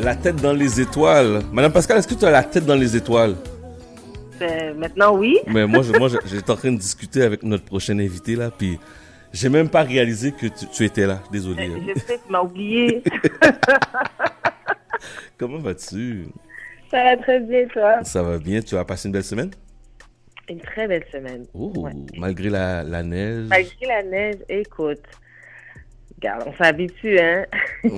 La 0.00 0.14
tête 0.14 0.36
dans 0.36 0.52
les 0.52 0.80
étoiles. 0.80 1.40
Madame 1.52 1.72
Pascal, 1.72 1.98
est-ce 1.98 2.06
que 2.06 2.14
tu 2.14 2.24
as 2.24 2.30
la 2.30 2.44
tête 2.44 2.64
dans 2.64 2.76
les 2.76 2.96
étoiles? 2.96 3.34
Ben, 4.38 4.76
maintenant, 4.78 5.16
oui. 5.16 5.38
Mais 5.46 5.66
moi, 5.66 5.82
je, 5.82 5.92
moi, 5.98 6.08
j'étais 6.24 6.50
en 6.50 6.56
train 6.56 6.70
de 6.70 6.78
discuter 6.78 7.22
avec 7.22 7.42
notre 7.42 7.64
prochain 7.64 7.98
invité, 7.98 8.36
là, 8.36 8.50
puis 8.56 8.78
j'ai 9.32 9.48
même 9.48 9.68
pas 9.68 9.82
réalisé 9.82 10.32
que 10.32 10.46
tu, 10.46 10.84
étais 10.84 11.06
là. 11.06 11.20
Désolé. 11.32 11.68
Ben, 11.68 11.82
je 11.94 12.00
sais, 12.00 12.20
tu 12.24 12.32
m'as 12.32 12.42
oublié. 12.42 13.02
Comment 15.38 15.58
vas-tu? 15.58 16.28
Ça 16.90 17.02
va 17.02 17.16
très 17.16 17.40
bien, 17.40 17.66
toi? 17.66 18.04
Ça 18.04 18.22
va 18.22 18.38
bien. 18.38 18.60
Tu 18.60 18.76
as 18.76 18.84
passé 18.84 19.08
une 19.08 19.12
belle 19.12 19.24
semaine? 19.24 19.50
Une 20.48 20.60
très 20.60 20.86
belle 20.86 21.04
semaine. 21.12 21.44
Oh, 21.52 21.72
malgré 22.16 22.48
la, 22.48 22.82
la, 22.82 23.02
neige. 23.02 23.46
Malgré 23.48 23.86
la 23.86 24.02
neige, 24.02 24.36
écoute. 24.48 25.02
Regarde, 26.16 26.44
on 26.46 26.54
s'habitue, 26.54 27.18
hein? 27.18 27.44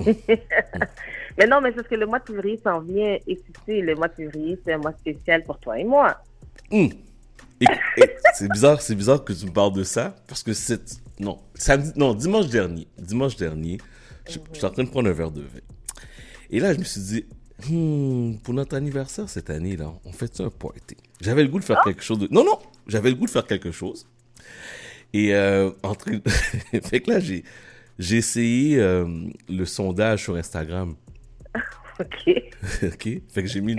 mais 1.39 1.47
non, 1.47 1.61
mais 1.61 1.71
c'est 1.71 1.77
parce 1.77 1.89
que 1.89 1.95
le 1.95 2.07
mois 2.07 2.19
de 2.19 2.27
février 2.27 2.61
s'en 2.63 2.81
vient 2.81 3.19
et 3.27 3.37
tu 3.37 3.53
sais, 3.67 3.81
le 3.81 3.95
mois 3.95 4.09
de 4.09 4.15
février, 4.15 4.59
c'est 4.65 4.73
un 4.73 4.79
mois 4.79 4.93
spécial 4.93 5.45
pour 5.45 5.59
toi 5.59 5.79
et 5.79 5.85
moi. 5.85 6.17
Hum. 6.71 6.91
c'est 8.35 8.51
bizarre, 8.51 8.81
c'est 8.81 8.95
bizarre 8.95 9.25
que 9.25 9.33
tu 9.33 9.47
me 9.47 9.53
parles 9.53 9.73
de 9.73 9.85
ça 9.85 10.17
parce 10.27 10.43
que 10.43 10.53
c'est 10.53 11.03
non 11.19 11.39
samedi, 11.55 11.93
non 11.97 12.15
dimanche 12.15 12.49
dernier, 12.49 12.87
dimanche 12.99 13.37
dernier, 13.37 13.79
je, 14.27 14.39
suis 14.53 14.65
en 14.65 14.71
train 14.71 14.85
de 14.85 14.89
prendre 14.89 15.11
un 15.11 15.13
verre 15.13 15.31
de 15.31 15.43
vin 15.43 15.61
et 16.51 16.61
là 16.61 16.73
je 16.73 16.79
me 16.79 16.85
suis 16.85 17.01
dit 17.01 17.25
hmm, 17.69 18.39
pour 18.39 18.55
notre 18.55 18.77
anniversaire 18.77 19.29
cette 19.29 19.51
année 19.51 19.77
là, 19.77 19.93
on 20.05 20.13
fait 20.13 20.41
un 20.41 20.49
party. 20.49 20.97
J'avais 21.21 21.43
le 21.43 21.49
goût 21.49 21.59
de 21.59 21.65
faire 21.65 21.79
ah. 21.81 21.85
quelque 21.85 22.03
chose 22.03 22.19
de 22.19 22.29
non 22.31 22.45
non, 22.45 22.59
j'avais 22.87 23.11
le 23.11 23.17
goût 23.17 23.27
de 23.27 23.31
faire 23.31 23.47
quelque 23.47 23.73
chose 23.73 24.07
et 25.13 25.35
euh, 25.35 25.71
entre 25.83 26.09
fait 26.85 27.01
que 27.01 27.11
là 27.11 27.21
j'ai 27.21 27.45
j'ai 27.99 28.17
essayé 28.17 28.79
euh, 28.79 29.07
le 29.51 29.65
sondage 29.67 30.25
sur 30.25 30.35
Instagram. 30.37 30.95
OK. 32.01 32.35
OK. 32.83 33.09
Fait 33.29 33.43
que 33.43 33.47
j'ai 33.47 33.61
mis. 33.61 33.77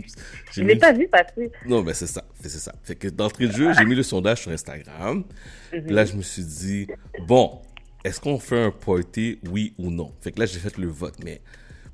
Je 0.52 0.62
l'ai 0.62 0.76
pas 0.76 0.94
vu 0.94 1.08
passer. 1.08 1.52
Non, 1.66 1.84
mais 1.84 1.94
c'est 1.94 2.08
ça. 2.08 2.24
C'est 2.40 2.50
ça. 2.50 2.74
Fait 2.84 2.96
que 2.96 3.08
d'entrée 3.08 3.48
de 3.48 3.54
jeu, 3.54 3.74
j'ai 3.74 3.86
mis 3.86 3.96
le 3.96 4.04
sondage 4.04 4.42
sur 4.42 4.52
Instagram. 4.52 5.24
Mhm. 5.74 5.92
Là, 5.92 6.06
je 6.06 6.16
me 6.16 6.22
suis 6.22 6.44
dit, 6.44 6.88
bon, 7.28 7.62
est-ce 8.04 8.20
qu'on 8.20 8.40
fait 8.40 8.64
un 8.64 8.72
party, 8.72 9.40
oui 9.50 9.74
ou 9.78 9.90
non? 9.90 10.14
Fait 10.22 10.32
que 10.32 10.40
là, 10.40 10.46
j'ai 10.46 10.60
fait 10.60 10.78
le 10.78 10.88
vote. 10.88 11.16
Mais 11.24 11.42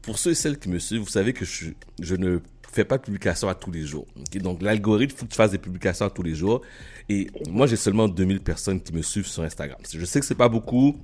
pour 0.01 0.17
ceux 0.17 0.31
et 0.31 0.35
celles 0.35 0.59
qui 0.59 0.69
me 0.69 0.79
suivent, 0.79 1.01
vous 1.01 1.09
savez 1.09 1.33
que 1.33 1.45
je, 1.45 1.71
je 2.01 2.15
ne 2.15 2.39
fais 2.71 2.85
pas 2.85 2.97
de 2.97 3.03
publication 3.03 3.47
à 3.47 3.55
tous 3.55 3.71
les 3.71 3.85
jours. 3.85 4.05
Donc, 4.35 4.61
l'algorithme, 4.61 5.13
il 5.15 5.19
faut 5.19 5.25
que 5.25 5.31
tu 5.31 5.37
fasses 5.37 5.51
des 5.51 5.57
publications 5.57 6.05
à 6.05 6.09
tous 6.09 6.23
les 6.23 6.35
jours. 6.35 6.61
Et 7.09 7.27
moi, 7.49 7.67
j'ai 7.67 7.75
seulement 7.75 8.07
2000 8.07 8.41
personnes 8.41 8.81
qui 8.81 8.93
me 8.93 9.01
suivent 9.01 9.27
sur 9.27 9.43
Instagram. 9.43 9.79
Je 9.91 10.05
sais 10.05 10.19
que 10.19 10.25
c'est 10.25 10.35
pas 10.35 10.49
beaucoup. 10.49 10.97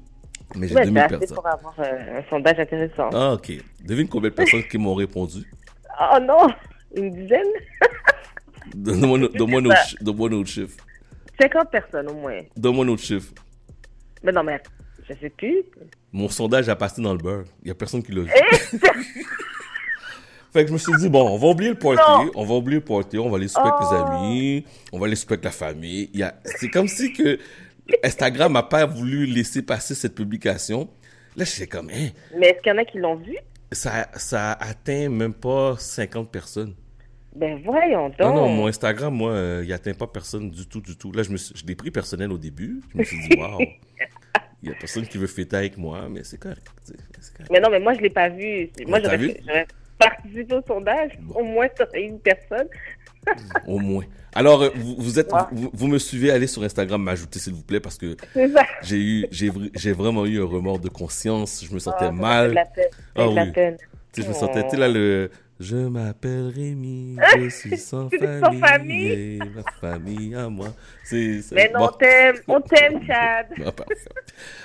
Mais 0.55 0.67
j'ai 0.67 0.75
ouais, 0.75 0.86
2000 0.86 1.08
personnes. 1.08 1.36
pour 1.36 1.47
avoir 1.47 1.73
euh, 1.80 2.19
un 2.19 2.30
sondage 2.30 2.59
intéressant. 2.59 3.09
Ah, 3.13 3.33
ok. 3.33 3.52
Devine 3.83 4.08
combien 4.08 4.30
de 4.30 4.36
personnes 4.36 4.63
qui 4.63 4.77
m'ont 4.77 4.94
répondu? 4.94 5.44
Oh 6.00 6.17
non, 6.22 6.47
une 6.95 7.11
dizaine? 7.11 7.47
Donne-moi 8.75 9.17
un 9.17 10.33
autre 10.33 10.50
chiffre. 10.50 10.77
50 11.39 11.72
personnes 11.72 12.09
au 12.09 12.13
moins. 12.13 12.41
Donne-moi 12.55 12.85
un 12.85 12.89
autre 12.89 13.02
chiffre. 13.02 13.33
Mais 14.23 14.31
non, 14.31 14.44
mais 14.44 14.61
je 15.08 15.13
sais 15.19 15.30
plus. 15.30 15.63
Mon 16.11 16.30
sondage 16.30 16.69
a 16.69 16.75
passé 16.75 17.02
dans 17.02 17.11
le 17.11 17.17
beurre. 17.17 17.45
Il 17.61 17.66
n'y 17.66 17.72
a 17.72 17.75
personne 17.75 18.02
qui 18.03 18.11
l'a 18.11 18.22
vu. 18.22 18.31
Eh! 18.33 18.78
fait 20.53 20.63
que 20.63 20.67
je 20.67 20.73
me 20.73 20.78
suis 20.78 20.94
dit, 21.00 21.09
bon, 21.09 21.28
on 21.28 21.38
va 21.38 21.47
oublier 21.47 21.72
le 21.72 21.78
party, 21.78 22.30
on 22.35 22.45
va 22.45 22.53
oublier 22.53 22.80
le 22.80 22.85
party, 22.85 23.17
on 23.17 23.30
va 23.30 23.38
aller 23.38 23.47
souper 23.47 23.67
avec 23.67 23.81
les 23.81 23.88
oh. 23.91 24.05
amis, 24.05 24.66
on 24.91 25.00
va 25.00 25.07
aller 25.07 25.16
souper 25.16 25.33
avec 25.33 25.45
la 25.45 25.52
famille. 25.52 26.11
C'est 26.45 26.69
comme 26.69 26.88
si 26.88 27.11
que 27.11 27.39
Instagram 28.03 28.53
n'a 28.53 28.64
pas 28.64 28.86
voulu 28.86 29.26
laisser 29.26 29.62
passer 29.62 29.95
cette 29.95 30.16
publication. 30.16 30.89
Là, 31.36 31.45
je 31.45 31.50
suis 31.50 31.67
comme, 31.67 31.90
hein? 31.90 32.09
Mais 32.38 32.48
est-ce 32.48 32.62
qu'il 32.62 32.72
y 32.72 32.75
en 32.75 32.78
a 32.78 32.86
qui 32.86 32.98
l'ont 33.00 33.16
vu? 33.16 33.38
Ça, 33.72 34.08
ça 34.16 34.52
atteint 34.53 35.09
même 35.09 35.34
pas 35.34 35.75
50 35.78 36.31
personnes. 36.31 36.75
Ben 37.36 37.59
voyons 37.64 38.09
donc. 38.09 38.20
Non, 38.20 38.36
non, 38.36 38.50
mon 38.50 38.67
Instagram, 38.67 39.14
moi, 39.14 39.31
euh, 39.31 39.62
il 39.64 39.70
n'atteint 39.70 39.94
pas 39.94 40.06
personne 40.06 40.52
du 40.52 40.67
tout, 40.67 40.81
du 40.81 40.95
tout. 40.95 41.12
Là, 41.12 41.23
je 41.23 41.31
me 41.31 41.38
suis, 41.38 41.56
l'ai 41.66 41.75
pris 41.75 41.90
personnel 41.90 42.31
au 42.31 42.38
début. 42.38 42.81
Je 42.92 42.98
me 43.00 43.03
suis 43.03 43.18
dit, 43.28 43.38
waouh, 43.40 43.59
il 44.62 44.69
y 44.69 44.72
a 44.72 44.75
personne 44.75 45.07
qui 45.07 45.18
veut 45.18 45.28
fêter 45.28 45.56
avec 45.56 45.78
moi, 45.78 46.07
mais 46.09 46.24
c'est 46.24 46.38
correct, 46.38 46.62
correct, 46.86 47.50
Mais 47.52 47.59
non, 47.59 47.69
mais 47.72 47.80
moi, 47.80 47.96
je 47.96 48.02
l'ai 48.02 48.12
pas 48.12 48.30
vu. 48.30 48.69
Moi, 48.86 49.00
j'aurais 49.02 49.66
participé 49.97 50.53
au 50.53 50.62
sondage. 50.62 51.12
Au 51.34 51.44
moins, 51.44 51.68
une 51.96 52.19
personne. 52.19 52.68
Au 53.67 53.79
moins. 53.79 54.06
Alors, 54.35 54.63
euh, 54.63 54.69
vous, 54.75 54.95
vous 54.97 55.19
êtes, 55.19 55.31
vous, 55.51 55.88
me 55.88 56.00
suivez, 56.00 56.31
allez 56.31 56.47
sur 56.47 56.63
Instagram 56.63 57.01
m'ajouter 57.01 57.39
s'il 57.39 57.53
vous 57.53 57.61
plaît 57.61 57.79
parce 57.79 57.97
que 57.97 58.17
j'ai 58.81 58.97
eu, 58.97 59.25
j'ai, 59.31 59.51
j'ai 59.75 59.91
vraiment 59.91 60.25
eu 60.25 60.41
un 60.41 60.45
remords 60.45 60.79
de 60.79 60.89
conscience. 60.89 61.63
Je 61.67 61.73
me 61.73 61.79
sentais 61.79 62.07
oh, 62.09 62.12
mal. 62.12 62.53
La 62.53 62.66
peine. 62.66 62.85
Ah 63.16 63.28
oui. 63.28 63.35
La 63.35 63.45
peine. 63.47 63.78
Tu 64.12 64.22
sais, 64.22 64.28
je 64.28 64.33
me 64.33 64.33
sentais, 64.33 64.63
tu 64.63 64.72
sais 64.72 64.78
là 64.78 64.88
le, 64.88 65.29
je 65.63 65.78
m'appelle 65.78 66.51
Rémi, 66.53 67.18
je 67.38 67.50
suis 67.50 67.78
sans 67.78 68.09
famille, 68.09 68.40
sans 68.41 68.53
famille. 68.53 69.40
ma 69.40 69.72
famille 69.79 70.35
à 70.35 70.50
moi. 70.50 70.68
C'est, 71.03 71.40
Mais 71.51 71.72
non, 71.74 71.85
on 71.85 71.88
t'aime, 71.88 72.35
on 72.47 72.62
t'aime, 72.62 73.06
Chad. 73.06 73.47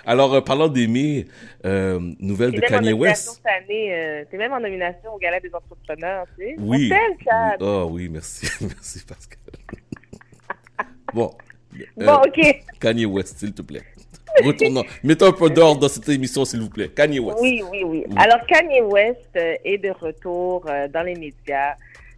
Alors, 0.06 0.34
euh, 0.34 0.40
parlant 0.40 0.72
euh, 1.64 2.00
nouvelle 2.18 2.52
de 2.52 2.60
Kanye 2.60 2.92
West. 2.92 3.42
Euh, 3.46 4.24
t'es 4.30 4.36
même 4.36 4.52
en 4.52 4.60
nomination 4.60 5.14
au 5.14 5.18
Gala 5.18 5.40
des 5.40 5.54
entrepreneurs, 5.54 6.26
tu 6.36 6.44
sais. 6.44 6.56
Oui. 6.58 6.90
On 6.92 6.96
t'aime, 6.96 7.18
Chad. 7.24 7.56
Oh 7.60 7.88
oui, 7.90 8.08
merci, 8.08 8.46
merci 8.60 9.04
Pascal. 9.04 9.38
bon. 11.14 11.30
Bon, 11.96 12.22
ok. 12.26 12.64
Kanye 12.80 13.06
West, 13.06 13.38
s'il 13.38 13.54
te 13.54 13.62
plaît. 13.62 13.84
Retournons. 14.44 14.84
Mettons 15.02 15.26
un 15.26 15.32
peu 15.32 15.50
d'ordre 15.50 15.80
dans 15.80 15.88
cette 15.88 16.08
émission, 16.08 16.44
s'il 16.44 16.60
vous 16.60 16.70
plaît. 16.70 16.88
Kanye 16.88 17.18
West. 17.18 17.38
Oui, 17.40 17.62
oui, 17.70 17.82
oui. 17.84 18.04
Alors, 18.16 18.44
Kanye 18.46 18.82
West 18.82 19.20
euh, 19.36 19.54
est 19.64 19.78
de 19.78 19.90
retour 19.90 20.64
euh, 20.68 20.88
dans 20.88 21.02
les 21.02 21.14
médias. 21.14 21.74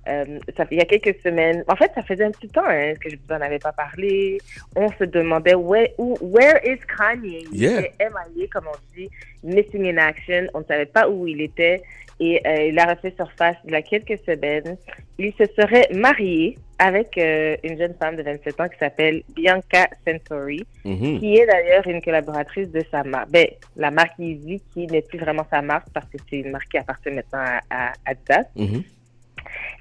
Euh, 0.08 0.38
ça 0.56 0.64
il 0.70 0.78
y 0.78 0.80
a 0.80 0.86
quelques 0.86 1.20
semaines, 1.20 1.62
en 1.68 1.76
fait, 1.76 1.92
ça 1.94 2.02
faisait 2.02 2.24
un 2.24 2.30
petit 2.30 2.48
temps 2.48 2.64
hein, 2.66 2.94
que 3.00 3.10
je 3.10 3.16
vous 3.16 3.34
en 3.34 3.40
avais 3.40 3.58
pas 3.58 3.72
parlé. 3.72 4.38
On 4.76 4.88
se 4.92 5.04
demandait 5.04 5.54
where, 5.54 5.88
where 5.98 6.60
is 6.64 6.78
Kanye? 6.96 7.46
Il 7.52 7.64
était 7.64 8.08
MIA, 8.08 8.46
comme 8.52 8.64
on 8.66 8.96
dit, 8.96 9.10
missing 9.42 9.86
in 9.86 9.98
action. 9.98 10.46
On 10.54 10.60
ne 10.60 10.64
savait 10.64 10.86
pas 10.86 11.08
où 11.08 11.26
il 11.26 11.42
était 11.42 11.82
et 12.20 12.40
euh, 12.46 12.66
il 12.68 12.78
a 12.78 12.84
refait 12.84 13.14
surface 13.16 13.56
il 13.64 13.72
y 13.72 13.74
a 13.74 13.82
quelques 13.82 14.18
semaines. 14.24 14.76
Il 15.18 15.32
se 15.32 15.44
serait 15.56 15.88
marié 15.92 16.56
avec 16.78 17.16
euh, 17.18 17.56
une 17.64 17.78
jeune 17.78 17.94
femme 17.94 18.16
de 18.16 18.22
27 18.22 18.60
ans 18.60 18.68
qui 18.68 18.78
s'appelle 18.78 19.22
Bianca 19.34 19.88
Sensory, 20.06 20.64
mhm. 20.84 21.18
qui 21.18 21.36
est 21.36 21.46
d'ailleurs 21.46 21.86
une 21.86 22.00
collaboratrice 22.00 22.70
de 22.70 22.82
sa 22.90 23.04
marque. 23.04 23.30
Ben, 23.30 23.46
la 23.76 23.90
marque 23.90 24.18
Easy, 24.18 24.62
qui 24.72 24.86
n'est 24.86 25.02
plus 25.02 25.18
vraiment 25.18 25.46
sa 25.50 25.62
marque 25.62 25.88
parce 25.92 26.06
que 26.06 26.18
c'est 26.28 26.38
une 26.38 26.50
marque 26.50 26.68
qui 26.70 26.78
appartient 26.78 27.10
maintenant 27.10 27.44
à, 27.70 27.92
Adidas. 28.06 28.44
Mhm. 28.56 28.82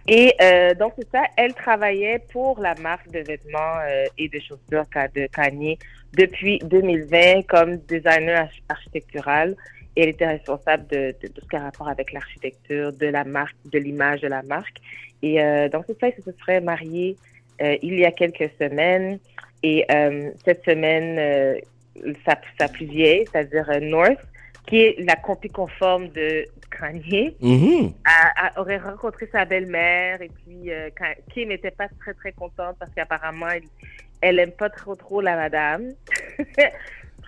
Et 0.07 0.33
euh, 0.41 0.73
donc, 0.73 0.93
c'est 0.97 1.09
ça, 1.11 1.23
elle 1.37 1.53
travaillait 1.53 2.19
pour 2.31 2.59
la 2.59 2.75
marque 2.75 3.09
de 3.11 3.19
vêtements 3.19 3.77
euh, 3.87 4.05
et 4.17 4.27
de 4.29 4.39
chaussures 4.39 4.85
de 5.15 5.27
Kanye 5.27 5.77
depuis 6.17 6.59
2020 6.59 7.43
comme 7.47 7.77
designer 7.77 8.49
architectural. 8.69 9.55
Et 9.95 10.03
elle 10.03 10.09
était 10.09 10.27
responsable 10.27 10.87
de, 10.87 11.15
de, 11.21 11.27
tout 11.27 11.41
ce 11.41 11.47
qui 11.47 11.55
a 11.55 11.59
rapport 11.59 11.89
avec 11.89 12.13
l'architecture, 12.13 12.93
de 12.93 13.07
la 13.07 13.23
marque, 13.23 13.55
de 13.71 13.79
l'image 13.79 14.21
de 14.21 14.27
la 14.27 14.41
marque. 14.43 14.77
Et 15.21 15.41
euh, 15.41 15.69
donc, 15.69 15.85
c'est 15.87 15.99
ça, 15.99 16.07
ils 16.07 16.23
se 16.23 16.31
serait 16.39 16.61
mariés 16.61 17.17
euh, 17.61 17.77
il 17.81 17.99
y 17.99 18.05
a 18.05 18.11
quelques 18.11 18.49
semaines. 18.59 19.19
Et 19.63 19.85
euh, 19.91 20.31
cette 20.45 20.63
semaine, 20.63 21.17
euh, 21.19 21.59
sa, 22.25 22.39
sa 22.57 22.67
plus 22.69 22.85
vieille, 22.85 23.25
c'est-à-dire 23.31 23.67
North, 23.81 24.19
qui 24.69 24.77
est 24.77 24.95
la 24.99 25.15
copie 25.15 25.49
conforme 25.49 26.09
de 26.09 26.45
Kanye, 26.69 27.35
mm-hmm. 27.41 27.93
a, 28.05 28.61
aurait 28.61 28.77
rencontré 28.77 29.27
sa 29.31 29.45
belle-mère. 29.45 30.21
Et 30.21 30.29
puis, 30.29 30.69
Kim 31.33 31.49
n'était 31.49 31.71
pas 31.71 31.87
très, 31.99 32.13
très 32.13 32.31
contente 32.31 32.75
parce 32.79 32.91
qu'apparemment, 32.93 33.47
elle, 33.49 33.63
elle 34.21 34.39
aime 34.39 34.51
pas 34.51 34.69
trop, 34.69 34.95
trop 34.95 35.21
la 35.21 35.35
madame. 35.35 35.93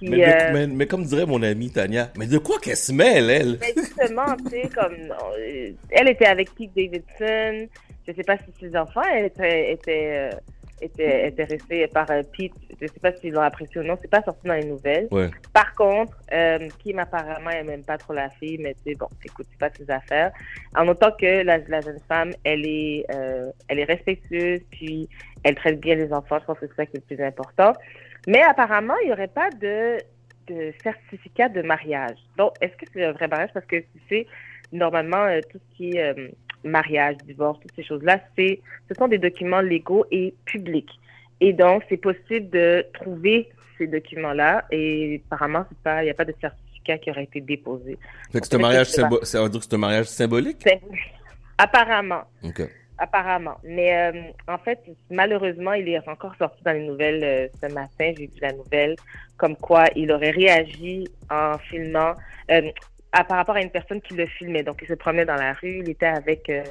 Euh, 0.03 0.68
mais, 0.68 0.88
comme 0.88 1.03
dirait 1.03 1.25
mon 1.25 1.44
amie 1.44 1.69
Tania, 1.69 2.09
mais 2.18 2.25
de 2.25 2.38
quoi 2.38 2.59
qu'elle 2.59 2.75
se 2.75 2.91
mêle, 2.91 3.29
elle? 3.29 3.58
Mais 3.59 3.73
justement, 3.75 4.35
tu 4.38 4.50
sais, 4.50 4.69
comme, 4.73 4.96
euh, 5.38 5.72
elle 5.91 6.09
était 6.09 6.25
avec 6.25 6.53
Pete 6.56 6.72
Davidson? 6.75 7.67
Je 8.08 8.14
sais 8.14 8.23
pas 8.23 8.37
si 8.37 8.46
ses 8.59 8.76
enfants 8.76 9.03
étaient, 9.16 9.73
étaient, 9.73 10.32
euh, 10.34 10.37
étaient 10.82 11.28
intéressés 11.28 11.88
par 11.88 12.08
Pete. 12.38 12.54
Je 12.82 12.88
sais 12.88 13.00
pas 13.00 13.12
s'ils 13.14 13.34
l'ont 13.34 13.42
apprécié 13.42 13.82
ou 13.82 13.84
non. 13.84 13.98
C'est 14.02 14.10
pas 14.10 14.22
sorti 14.22 14.48
dans 14.48 14.54
les 14.54 14.66
nouvelles. 14.66 15.08
Par 15.54 15.74
contre, 15.76 16.18
Kim 16.80 17.00
apparemment 17.00 17.50
elle 17.50 17.66
même 17.66 17.84
pas 17.84 17.98
trop 17.98 18.14
la 18.14 18.30
fille, 18.30 18.58
mais 18.60 18.74
tu 18.74 18.92
sais, 18.92 18.96
bon, 18.96 19.08
écoute, 19.24 19.46
c'est 19.50 19.60
pas 19.60 19.70
ses 19.78 19.90
affaires. 19.90 20.32
En 20.76 20.88
autant 20.88 21.12
que 21.12 21.44
la, 21.44 21.58
la 21.60 21.82
jeune 21.82 22.00
femme, 22.08 22.32
elle 22.44 22.66
est, 22.66 23.06
elle 23.68 23.80
est 23.80 23.86
respectueuse, 23.86 24.62
puis 24.72 25.08
elle 25.44 25.56
traite 25.56 25.80
bien 25.80 25.96
les 25.96 26.12
enfants. 26.14 26.40
Je 26.40 26.46
pense 26.46 26.60
que 26.60 26.68
c'est 26.68 26.76
ça 26.76 26.86
qui 26.86 26.98
est 26.98 27.04
le 27.10 27.16
plus 27.16 27.24
important. 27.24 27.74
Mais 28.28 28.42
apparemment, 28.42 28.96
il 29.04 29.08
n'y 29.08 29.14
aurait 29.14 29.28
pas 29.28 29.50
de, 29.50 29.98
de, 30.48 30.74
certificat 30.84 31.50
de 31.50 31.62
mariage. 31.62 32.18
Donc, 32.38 32.54
est-ce 32.62 32.76
que 32.78 32.86
c'est 32.94 33.04
un 33.04 33.14
vrai 33.14 33.28
mariage? 33.28 33.50
Parce 33.54 33.66
que 33.66 33.78
tu 33.78 34.02
sais, 34.10 34.28
normalement, 34.72 35.24
euh, 35.26 35.40
tout 35.52 35.58
ce 35.58 35.78
qui 35.78 35.98
est 35.98 36.14
euh, 36.14 36.30
mariage, 36.63 37.17
divorce, 37.25 37.59
toutes 37.59 37.75
ces 37.75 37.84
choses-là, 37.84 38.19
c'est, 38.37 38.59
ce 38.90 38.96
sont 38.96 39.08
des 39.08 39.17
documents 39.17 39.61
légaux 39.61 40.05
et 40.11 40.34
publics. 40.46 40.99
Et 41.40 41.53
donc, 41.53 41.84
c'est 41.90 41.97
possible 41.97 42.49
de 42.49 42.85
trouver 42.93 43.49
ces 43.78 43.87
documents-là. 43.87 44.66
Et 44.72 45.22
apparemment, 45.29 45.66
il 45.85 46.03
n'y 46.03 46.09
a 46.09 46.13
pas 46.13 46.25
de 46.25 46.35
certificat 46.40 46.97
qui 46.99 47.09
aurait 47.11 47.23
été 47.23 47.41
déposé. 47.41 47.97
c'est 48.31 48.53
un 48.53 48.59
mariage, 48.59 48.87
ça 48.87 49.08
veut 49.08 49.49
dire 49.49 49.59
que 49.59 49.66
c'est 49.66 49.73
un 49.73 49.79
mariage 49.79 50.05
symbolique? 50.05 50.66
Apparemment. 51.58 52.23
OK. 52.43 52.61
Apparemment. 52.97 53.58
Mais 53.63 53.96
euh, 53.96 54.22
en 54.47 54.59
fait, 54.59 54.79
malheureusement, 55.09 55.73
il 55.73 55.90
est 55.90 56.08
encore 56.08 56.35
sorti 56.37 56.61
dans 56.63 56.73
les 56.73 56.85
nouvelles 56.85 57.23
euh, 57.23 57.47
ce 57.59 57.73
matin. 57.73 58.13
J'ai 58.16 58.28
vu 58.28 58.40
la 58.41 58.53
nouvelle 58.53 58.96
comme 59.37 59.55
quoi 59.55 59.85
il 59.96 60.11
aurait 60.11 60.29
réagi 60.29 61.08
en 61.31 61.58
filmant 61.58 62.13
euh, 62.52 62.61
à, 63.11 63.23
par 63.23 63.37
rapport 63.37 63.55
à 63.55 63.61
une 63.61 63.69
personne 63.72 64.02
qui 64.02 64.13
le 64.13 64.25
filmait. 64.25 64.63
Donc, 64.63 64.79
il 64.81 64.87
se 64.87 64.93
promenait 64.93 65.25
dans 65.25 65.35
la 65.35 65.53
rue. 65.53 65.79
Il 65.79 65.90
était 65.90 66.05
avec 66.05 66.49
euh, 66.49 66.63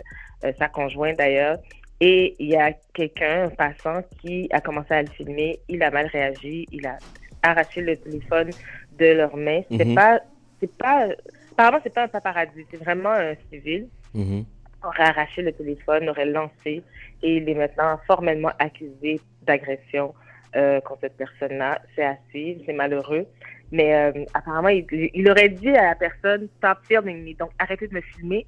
euh, 0.45 0.53
sa 0.59 0.69
conjointe 0.69 1.17
d'ailleurs. 1.19 1.59
Et 2.01 2.35
il 2.39 2.49
y 2.49 2.57
a 2.57 2.73
quelqu'un, 2.95 3.45
un 3.45 3.49
passant, 3.51 4.03
qui 4.21 4.49
a 4.53 4.61
commencé 4.61 4.95
à 4.95 5.03
le 5.03 5.09
filmer. 5.11 5.61
Il 5.69 5.83
a 5.83 5.91
mal 5.91 6.07
réagi. 6.07 6.67
Il 6.73 6.87
a 6.87 6.99
arraché 7.43 7.83
le 7.83 7.97
téléphone 7.97 8.53
de 8.99 9.07
leurs 9.13 9.37
mains. 9.37 9.63
C'est 9.71 9.85
Mhm. 9.85 9.95
pas, 9.95 10.21
c'est 10.61 10.77
pas, 10.77 11.09
apparemment, 11.53 11.81
c'est 11.83 11.93
pas 11.95 12.05
un 12.05 12.09
paparazzi. 12.09 12.67
C'est 12.71 12.79
vraiment 12.79 13.11
un 13.11 13.35
civil 13.51 13.89
Mhm. 14.15 14.45
aurait 14.83 15.03
arraché 15.05 15.43
le 15.43 15.53
téléphone, 15.53 16.09
aurait 16.09 16.25
lancé 16.27 16.83
et 17.23 17.37
il 17.37 17.49
est 17.49 17.55
maintenant 17.55 17.99
formellement 18.07 18.51
accusé 18.59 19.21
d'agression 19.43 20.15
euh, 20.57 20.81
contre 20.81 21.03
cette 21.03 21.17
personne-là. 21.17 21.81
C'est 21.95 22.05
à 22.05 22.17
suivre, 22.31 22.61
c'est 22.67 22.73
malheureux. 22.73 23.27
Mais 23.73 23.95
euh, 23.95 24.25
apparemment, 24.35 24.69
il, 24.69 24.85
il 24.91 25.31
aurait 25.31 25.49
dit 25.49 25.69
à 25.69 25.91
la 25.91 25.95
personne 25.95 26.49
Stop 26.59 26.79
filming 26.89 27.25
me, 27.25 27.35
donc 27.37 27.51
arrêtez 27.59 27.87
de 27.89 27.95
me 27.95 28.01
filmer. 28.01 28.47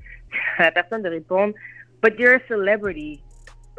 À 0.59 0.65
la 0.65 0.73
personne 0.73 1.03
de 1.03 1.09
répondre 1.09 1.55
But 2.03 2.19
you're 2.19 2.35
a 2.35 2.41
celebrity. 2.49 3.23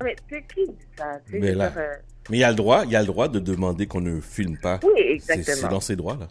Mais 0.03 0.15
c'est 0.29 0.41
qui 0.47 0.65
dit 0.67 0.77
ça? 0.97 1.19
Tu 1.29 1.39
Mais 1.39 1.51
là- 1.53 1.71
euh, 1.77 1.93
Mais 2.29 2.37
il 2.37 2.39
y 2.39 2.43
a 2.43 2.49
le 2.49 2.55
droit, 2.55 2.83
il 2.85 2.95
a 2.95 3.01
le 3.01 3.05
droit 3.07 3.27
de 3.27 3.39
demander 3.39 3.85
qu'on 3.87 4.01
ne 4.01 4.21
filme 4.21 4.57
pas. 4.57 4.79
oui, 4.83 5.19
C'est 5.19 5.33
c'est 5.33 5.39
exactement. 5.39 5.71
dans 5.71 5.79
ses 5.81 5.95
droits, 5.95 6.17
là. 6.19 6.27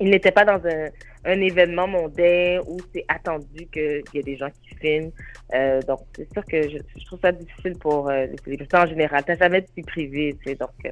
il 0.00 0.10
n'était 0.10 0.30
pas 0.30 0.44
dans 0.44 0.60
un, 0.68 0.88
un 1.24 1.40
événement 1.40 1.88
mondain 1.88 2.60
où 2.68 2.78
c'est 2.94 3.04
attendu 3.08 3.66
qu'il 3.72 4.02
y 4.14 4.18
ait 4.18 4.22
des 4.22 4.36
gens 4.36 4.50
qui 4.62 4.74
filment. 4.76 5.10
Euh, 5.54 5.80
donc, 5.82 6.00
c'est 6.14 6.30
sûr 6.32 6.44
que 6.44 6.68
je, 6.68 6.76
je 6.98 7.04
trouve 7.06 7.18
ça 7.20 7.32
difficile 7.32 7.76
pour 7.78 8.10
euh, 8.10 8.26
les 8.26 8.36
célébrités 8.44 8.76
en 8.76 8.86
général. 8.86 9.24
T'as 9.26 9.36
jamais 9.38 9.62
de 9.62 9.66
vie 9.76 9.82
privée, 9.82 10.36
tu 10.44 10.50
sais. 10.50 10.54
Donc, 10.54 10.70
euh, 10.86 10.90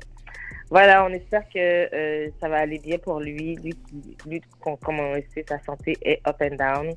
voilà, 0.71 1.05
on 1.05 1.11
espère 1.11 1.49
que 1.49 1.59
euh, 1.95 2.29
ça 2.41 2.49
va 2.49 2.57
aller 2.59 2.79
bien 2.79 2.99
pour 2.99 3.21
lui. 3.21 3.57
Lui, 3.57 3.73
qui, 3.89 4.17
lui 4.29 4.41
com- 4.61 4.77
comme 4.83 4.99
on 5.01 5.15
le 5.15 5.23
sait, 5.35 5.45
sa 5.49 5.61
santé 5.63 5.97
est 6.03 6.21
up 6.27 6.37
and 6.41 6.57
down. 6.57 6.95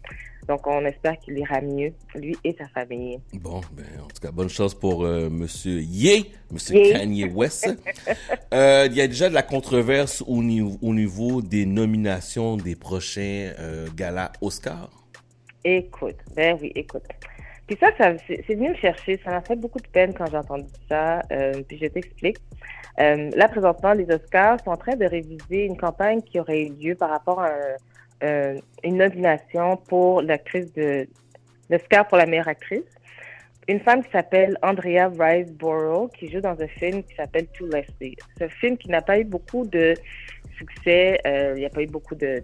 Donc, 0.47 0.65
on 0.65 0.83
espère 0.85 1.19
qu'il 1.19 1.37
ira 1.37 1.61
mieux, 1.61 1.93
lui 2.15 2.35
et 2.43 2.55
sa 2.57 2.67
famille. 2.69 3.19
Bon, 3.33 3.61
ben, 3.71 3.85
en 4.03 4.07
tout 4.07 4.19
cas, 4.19 4.31
bonne 4.31 4.49
chance 4.49 4.73
pour 4.73 5.05
euh, 5.05 5.29
Monsieur 5.29 5.79
Ye, 5.81 6.31
Monsieur 6.51 6.75
Ye. 6.77 6.91
Kanye 6.91 7.25
West. 7.25 7.69
Euh, 8.51 8.87
Il 8.89 8.95
y 8.97 9.01
a 9.01 9.07
déjà 9.07 9.29
de 9.29 9.35
la 9.35 9.43
controverse 9.43 10.23
au 10.25 10.41
niveau, 10.41 10.75
au 10.81 10.91
niveau 10.91 11.43
des 11.43 11.67
nominations 11.67 12.57
des 12.57 12.75
prochains 12.75 13.51
euh, 13.59 13.87
galas 13.95 14.31
Oscar. 14.41 14.89
Écoute, 15.63 16.15
ben 16.35 16.57
oui, 16.59 16.71
écoute. 16.73 17.03
Puis 17.69 17.77
ça, 17.79 17.91
c'est 17.99 18.43
c'est 18.47 18.55
venu 18.55 18.69
me 18.69 18.75
chercher. 18.75 19.19
Ça 19.23 19.29
m'a 19.29 19.41
fait 19.41 19.55
beaucoup 19.55 19.77
de 19.79 19.87
peine 19.89 20.11
quand 20.15 20.25
j'ai 20.25 20.37
entendu 20.37 20.65
ça. 20.89 21.21
Euh, 21.31 21.61
puis 21.67 21.77
je 21.79 21.85
t'explique. 21.85 22.37
Euh, 22.99 23.29
là, 23.35 23.47
présentement, 23.47 23.93
les 23.93 24.09
Oscars 24.09 24.59
sont 24.63 24.71
en 24.71 24.75
train 24.75 24.95
de 24.95 25.05
réviser 25.05 25.65
une 25.65 25.77
campagne 25.77 26.19
qui 26.23 26.39
aurait 26.39 26.63
eu 26.63 26.69
lieu 26.73 26.95
par 26.95 27.11
rapport 27.11 27.39
à 27.41 27.49
un- 27.49 27.77
euh, 28.23 28.59
une 28.83 28.97
nomination 28.97 29.77
pour 29.77 30.23
l'actrice 30.23 30.73
de 30.73 31.07
l'Oscar 31.69 32.07
pour 32.07 32.17
la 32.17 32.25
meilleure 32.25 32.47
actrice. 32.47 32.89
Une 33.67 33.81
femme 33.81 34.03
qui 34.03 34.09
s'appelle 34.09 34.57
Andrea 34.63 35.07
Riseborough, 35.19 36.11
qui 36.11 36.27
joue 36.31 36.41
dans 36.41 36.59
un 36.59 36.67
film 36.67 37.03
qui 37.03 37.13
s'appelle 37.13 37.45
To 37.49 37.67
Leslie. 37.67 38.15
Ce 38.39 38.47
film 38.47 38.77
qui 38.77 38.89
n'a 38.89 39.03
pas 39.03 39.19
eu 39.19 39.25
beaucoup 39.25 39.67
de 39.67 39.93
succès, 40.57 41.21
il 41.23 41.59
n'y 41.59 41.65
a 41.67 41.69
pas 41.69 41.83
eu 41.83 41.85
beaucoup 41.85 42.15
de, 42.15 42.41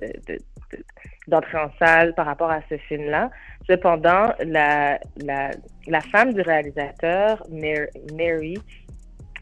en 1.31 1.71
salle 1.79 2.13
par 2.13 2.27
rapport 2.27 2.51
à 2.51 2.61
ce 2.69 2.77
film-là. 2.77 3.31
Cependant, 3.67 4.33
la, 4.45 4.99
la, 5.17 5.51
la 5.87 6.01
femme 6.01 6.33
du 6.33 6.41
réalisateur, 6.41 7.43
Mar- 7.49 7.87
Mary, 8.13 8.57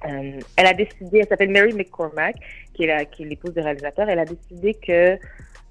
euh, 0.06 0.40
elle 0.58 0.66
a 0.66 0.74
décidé, 0.74 1.20
elle 1.20 1.28
s'appelle 1.28 1.52
Mary 1.52 1.74
McCormack, 1.74 2.36
qui 2.74 2.84
est, 2.84 3.20
l'épouse 3.20 3.54
du 3.54 3.60
réalisateur, 3.60 4.10
elle 4.10 4.20
a 4.20 4.26
décidé 4.26 4.74
que 4.74 5.18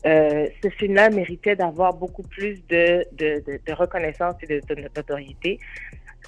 euh, 0.05 0.49
ce 0.63 0.69
film-là 0.71 1.11
méritait 1.11 1.57
d'avoir 1.57 1.95
beaucoup 1.95 2.23
plus 2.23 2.67
de, 2.69 3.05
de, 3.13 3.73
reconnaissance 3.73 4.35
et 4.43 4.47
de, 4.47 4.81
notoriété. 4.97 5.59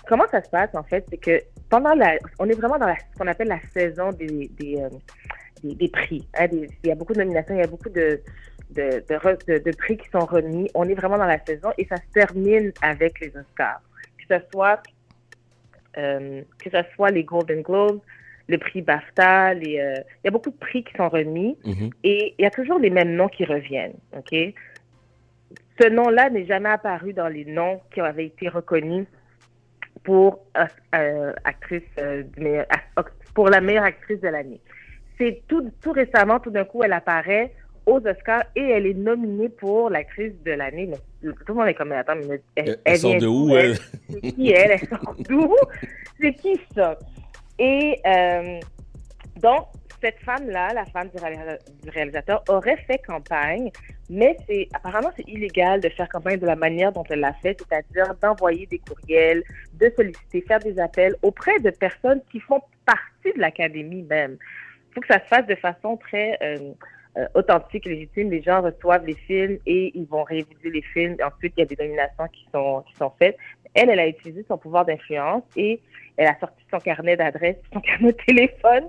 Comment 0.06 0.26
ça 0.30 0.42
se 0.42 0.48
passe, 0.48 0.74
en 0.74 0.82
fait, 0.82 1.04
c'est 1.10 1.16
que 1.16 1.42
pendant 1.70 1.94
la, 1.94 2.16
on 2.38 2.48
est 2.48 2.54
vraiment 2.54 2.78
dans 2.78 2.94
ce 2.94 3.18
qu'on 3.18 3.26
appelle 3.26 3.48
la 3.48 3.60
saison 3.74 4.12
des, 4.12 4.50
des, 4.58 4.76
euh, 4.76 4.88
des, 5.62 5.88
prix. 5.88 6.28
Hein, 6.38 6.48
il 6.52 6.88
y 6.88 6.90
a 6.90 6.94
beaucoup 6.94 7.14
de 7.14 7.20
nominations, 7.20 7.54
il 7.54 7.60
y 7.60 7.64
a 7.64 7.66
beaucoup 7.66 7.88
de, 7.88 8.20
de, 8.70 9.76
prix 9.76 9.96
qui 9.96 10.08
sont 10.10 10.24
remis. 10.26 10.70
On 10.74 10.88
est 10.88 10.94
vraiment 10.94 11.18
dans 11.18 11.26
la 11.26 11.38
saison 11.44 11.70
et 11.78 11.86
ça 11.86 11.96
se 11.96 12.12
termine 12.12 12.72
avec 12.82 13.20
les 13.20 13.32
Oscars. 13.36 13.80
Que 14.18 14.36
ce 14.38 14.44
soit, 14.52 14.82
euh, 15.98 16.42
que 16.62 16.70
ce 16.70 16.78
soit 16.94 17.10
les 17.10 17.24
Golden 17.24 17.62
Globes, 17.62 18.00
le 18.48 18.58
prix 18.58 18.82
BAFTA, 18.82 19.54
les, 19.54 19.78
euh, 19.78 19.94
il 20.22 20.26
y 20.26 20.28
a 20.28 20.30
beaucoup 20.30 20.50
de 20.50 20.56
prix 20.56 20.84
qui 20.84 20.92
sont 20.94 21.08
remis 21.08 21.56
Mhm. 21.64 21.90
et 22.02 22.34
il 22.38 22.42
y 22.42 22.46
a 22.46 22.50
toujours 22.50 22.78
les 22.78 22.90
mêmes 22.90 23.14
noms 23.14 23.28
qui 23.28 23.44
reviennent. 23.44 23.94
OK? 24.16 24.34
Ce 25.80 25.88
nom-là 25.88 26.30
n'est 26.30 26.46
jamais 26.46 26.68
apparu 26.68 27.12
dans 27.12 27.28
les 27.28 27.44
noms 27.44 27.80
qui 27.92 28.00
avaient 28.00 28.26
été 28.26 28.48
reconnus 28.48 29.06
pour 30.04 30.40
euh, 30.94 31.32
actrice 31.44 31.82
ac- 31.96 33.06
pour 33.34 33.48
la 33.48 33.60
meilleure 33.60 33.84
actrice 33.84 34.20
de 34.20 34.28
l'année. 34.28 34.60
C'est 35.18 35.42
tout, 35.48 35.70
tout 35.80 35.92
récemment, 35.92 36.38
tout 36.40 36.50
d'un 36.50 36.64
coup, 36.64 36.82
elle 36.82 36.92
apparaît 36.92 37.52
aux 37.86 37.98
Oscars 38.06 38.44
et 38.56 38.62
elle 38.62 38.86
est 38.86 38.94
nominée 38.94 39.48
pour 39.48 39.90
l'actrice 39.90 40.32
de 40.44 40.52
l'année. 40.52 40.90
Tout 41.22 41.34
le 41.48 41.54
monde 41.54 41.68
est 41.68 41.74
comme, 41.74 41.88
mais 41.90 41.96
attends, 41.96 42.16
mais 42.16 42.40
elle, 42.56 42.68
Elle, 42.68 42.78
elle 42.84 42.98
sort 42.98 43.10
vient 43.10 43.20
de 43.20 43.26
où, 43.26 43.56
elle? 43.56 43.76
C'est 44.10 44.20
qui 44.32 44.50
elle? 44.52 44.70
Elle 44.72 44.88
sort 44.88 45.14
d'où? 45.28 45.54
C'est 46.20 46.32
qui 46.34 46.60
ça? 46.74 46.98
Et 47.58 48.00
euh, 48.06 48.60
donc, 49.42 49.66
cette 50.00 50.18
femme-là, 50.20 50.72
la 50.74 50.84
femme 50.86 51.08
du, 51.08 51.16
réalisa- 51.16 51.58
du 51.82 51.90
réalisateur, 51.90 52.44
aurait 52.48 52.76
fait 52.86 52.98
campagne, 53.06 53.70
mais 54.10 54.36
c'est 54.46 54.68
apparemment 54.74 55.10
c'est 55.16 55.26
illégal 55.26 55.80
de 55.80 55.88
faire 55.88 56.08
campagne 56.08 56.38
de 56.38 56.46
la 56.46 56.56
manière 56.56 56.92
dont 56.92 57.04
elle 57.08 57.20
l'a 57.20 57.32
fait, 57.34 57.58
c'est-à-dire 57.58 58.14
d'envoyer 58.20 58.66
des 58.66 58.78
courriels, 58.78 59.42
de 59.74 59.90
solliciter, 59.96 60.42
faire 60.42 60.58
des 60.60 60.78
appels 60.78 61.14
auprès 61.22 61.58
de 61.60 61.70
personnes 61.70 62.20
qui 62.30 62.38
font 62.40 62.60
partie 62.84 63.34
de 63.34 63.40
l'académie 63.40 64.02
même. 64.02 64.36
Il 64.90 64.94
faut 64.94 65.00
que 65.00 65.06
ça 65.06 65.20
se 65.20 65.26
fasse 65.26 65.46
de 65.46 65.54
façon 65.56 65.96
très 65.96 66.38
euh, 66.42 66.72
euh, 67.16 67.26
authentique, 67.34 67.86
légitime. 67.86 68.30
Les 68.30 68.42
gens 68.42 68.62
reçoivent 68.62 69.06
les 69.06 69.14
films 69.14 69.58
et 69.66 69.92
ils 69.94 70.06
vont 70.06 70.24
réviser 70.24 70.70
les 70.70 70.82
films. 70.82 71.16
Ensuite, 71.24 71.54
il 71.56 71.60
y 71.60 71.62
a 71.62 71.66
des 71.66 71.76
nominations 71.76 72.26
qui 72.32 72.46
sont 72.52 72.82
qui 72.88 72.94
sont 72.96 73.12
faites. 73.18 73.36
Elle, 73.74 73.90
elle 73.90 74.00
a 74.00 74.06
utilisé 74.06 74.44
son 74.48 74.56
pouvoir 74.58 74.84
d'influence 74.84 75.42
et 75.56 75.80
elle 76.16 76.28
a 76.28 76.38
sorti 76.38 76.62
son 76.70 76.78
carnet 76.78 77.16
d'adresse, 77.16 77.56
son 77.72 77.80
carnet 77.80 78.12
de 78.12 78.16
téléphone 78.26 78.88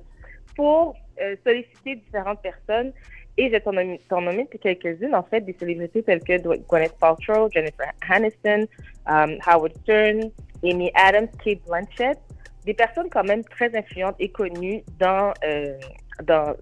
pour 0.55 0.95
euh, 1.21 1.35
solliciter 1.45 1.95
différentes 1.95 2.41
personnes. 2.41 2.93
Et 3.37 3.49
j'ai 3.49 3.59
t'en 3.59 3.73
depuis 3.73 4.59
quelques-unes, 4.59 5.13
en 5.13 5.23
fait, 5.23 5.41
des 5.41 5.53
célébrités 5.59 6.01
telles 6.03 6.23
que 6.23 6.37
Gwyneth 6.69 6.97
Paltrow, 6.99 7.49
Jennifer 7.51 7.91
Aniston, 8.09 8.65
um, 9.07 9.37
Howard 9.45 9.75
Stern, 9.81 10.31
Amy 10.63 10.89
Adams, 10.95 11.27
Kate 11.43 11.59
Blanchett, 11.67 12.17
des 12.65 12.73
personnes 12.73 13.09
quand 13.09 13.25
même 13.25 13.43
très 13.43 13.75
influentes 13.75 14.15
et 14.19 14.29
connues 14.29 14.83
dans, 14.99 15.33
euh, 15.43 15.77
dans, 16.23 16.53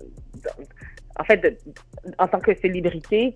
dans- 0.44 0.64
en 1.20 1.24
fait, 1.24 1.38
de- 1.38 1.58
en 2.18 2.28
tant 2.28 2.40
que 2.40 2.54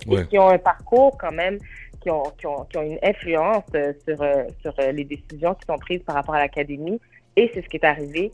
Ouais. 0.08 0.22
et 0.22 0.28
qui 0.28 0.40
ont 0.40 0.50
un 0.50 0.58
parcours 0.58 1.18
quand 1.18 1.32
même, 1.32 1.58
qui 2.02 2.10
ont, 2.10 2.24
qui 2.38 2.48
ont, 2.48 2.66
qui 2.66 2.78
ont 2.78 2.84
une 2.84 3.00
influence 3.04 3.64
euh, 3.76 3.94
sur, 4.08 4.22
euh, 4.22 4.44
sur 4.62 4.74
euh, 4.80 4.92
les 4.92 5.04
décisions 5.04 5.54
qui 5.56 5.66
sont 5.68 5.78
prises 5.78 6.02
par 6.04 6.16
rapport 6.16 6.36
à 6.36 6.40
l'académie. 6.40 7.00
Et 7.36 7.52
c'est 7.54 7.62
ce 7.62 7.70
qui 7.70 7.78
est 7.78 7.86
arrivé. 7.86 8.32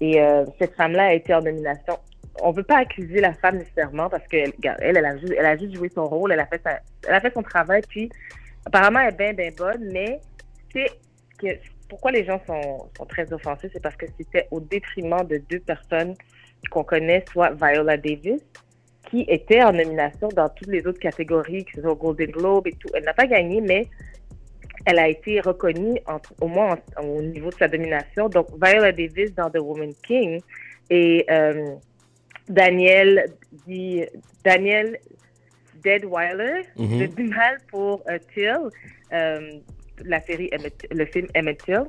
Et 0.00 0.20
euh, 0.20 0.44
cette 0.58 0.74
femme-là 0.74 1.06
a 1.06 1.12
été 1.12 1.32
en 1.34 1.42
nomination. 1.42 1.98
On 2.42 2.50
veut 2.50 2.64
pas 2.64 2.78
accuser 2.78 3.20
la 3.20 3.32
femme 3.32 3.58
nécessairement 3.58 4.08
parce 4.08 4.26
qu'elle, 4.26 4.52
elle, 4.62 4.96
elle 4.96 5.04
a, 5.04 5.16
juste, 5.18 5.34
elle 5.38 5.46
a 5.46 5.56
juste 5.56 5.74
joué 5.74 5.88
son 5.88 6.06
rôle, 6.06 6.32
elle 6.32 6.40
a 6.40 6.46
fait, 6.46 6.60
sa, 6.62 6.80
elle 7.06 7.14
a 7.14 7.20
fait 7.20 7.32
son 7.32 7.42
travail, 7.42 7.82
puis 7.88 8.10
apparemment 8.66 8.98
elle 9.00 9.14
est 9.14 9.16
bien, 9.16 9.32
bien 9.32 9.50
bonne, 9.56 9.88
mais 9.92 10.20
c'est 10.72 10.86
que 11.38 11.46
pourquoi 11.88 12.10
les 12.10 12.24
gens 12.24 12.40
sont, 12.44 12.90
sont 12.96 13.04
très 13.06 13.32
offensés, 13.32 13.70
c'est 13.72 13.80
parce 13.82 13.94
que 13.94 14.06
c'était 14.18 14.48
au 14.50 14.58
détriment 14.58 15.22
de 15.24 15.38
deux 15.48 15.60
personnes 15.60 16.14
qu'on 16.72 16.82
connaît, 16.82 17.24
soit 17.30 17.50
Viola 17.50 17.96
Davis, 17.96 18.42
qui 19.10 19.24
était 19.28 19.62
en 19.62 19.72
nomination 19.72 20.28
dans 20.28 20.48
toutes 20.48 20.68
les 20.68 20.86
autres 20.86 20.98
catégories, 21.00 21.64
que 21.64 21.72
ce 21.76 21.82
soit 21.82 21.94
Golden 21.94 22.30
Globe 22.30 22.66
et 22.66 22.72
tout. 22.72 22.88
Elle 22.94 23.04
n'a 23.04 23.14
pas 23.14 23.26
gagné, 23.26 23.60
mais 23.60 23.86
elle 24.86 24.98
a 24.98 25.08
été 25.08 25.40
reconnue 25.40 25.98
au 26.40 26.46
moins 26.48 26.76
en- 26.96 27.04
au 27.06 27.22
niveau 27.22 27.50
de 27.50 27.54
sa 27.54 27.68
domination. 27.68 28.28
Donc, 28.28 28.48
Viola 28.62 28.92
Davis 28.92 29.34
dans 29.34 29.50
The 29.50 29.58
Woman 29.58 29.92
King 30.06 30.40
et 30.90 31.24
euh, 31.30 31.74
Daniel, 32.48 33.26
dit, 33.66 34.04
Daniel 34.44 34.98
Deadweiler, 35.82 36.62
Mhm. 36.76 37.00
le 37.00 37.08
du 37.08 37.24
mal 37.24 37.58
pour 37.70 38.02
euh, 38.08 38.18
Till, 38.32 38.58
euh, 39.12 39.58
la 40.04 40.20
série 40.20 40.48
Emmett- 40.52 40.86
le 40.90 41.04
film 41.06 41.26
Emmett 41.34 41.62
Till. 41.62 41.82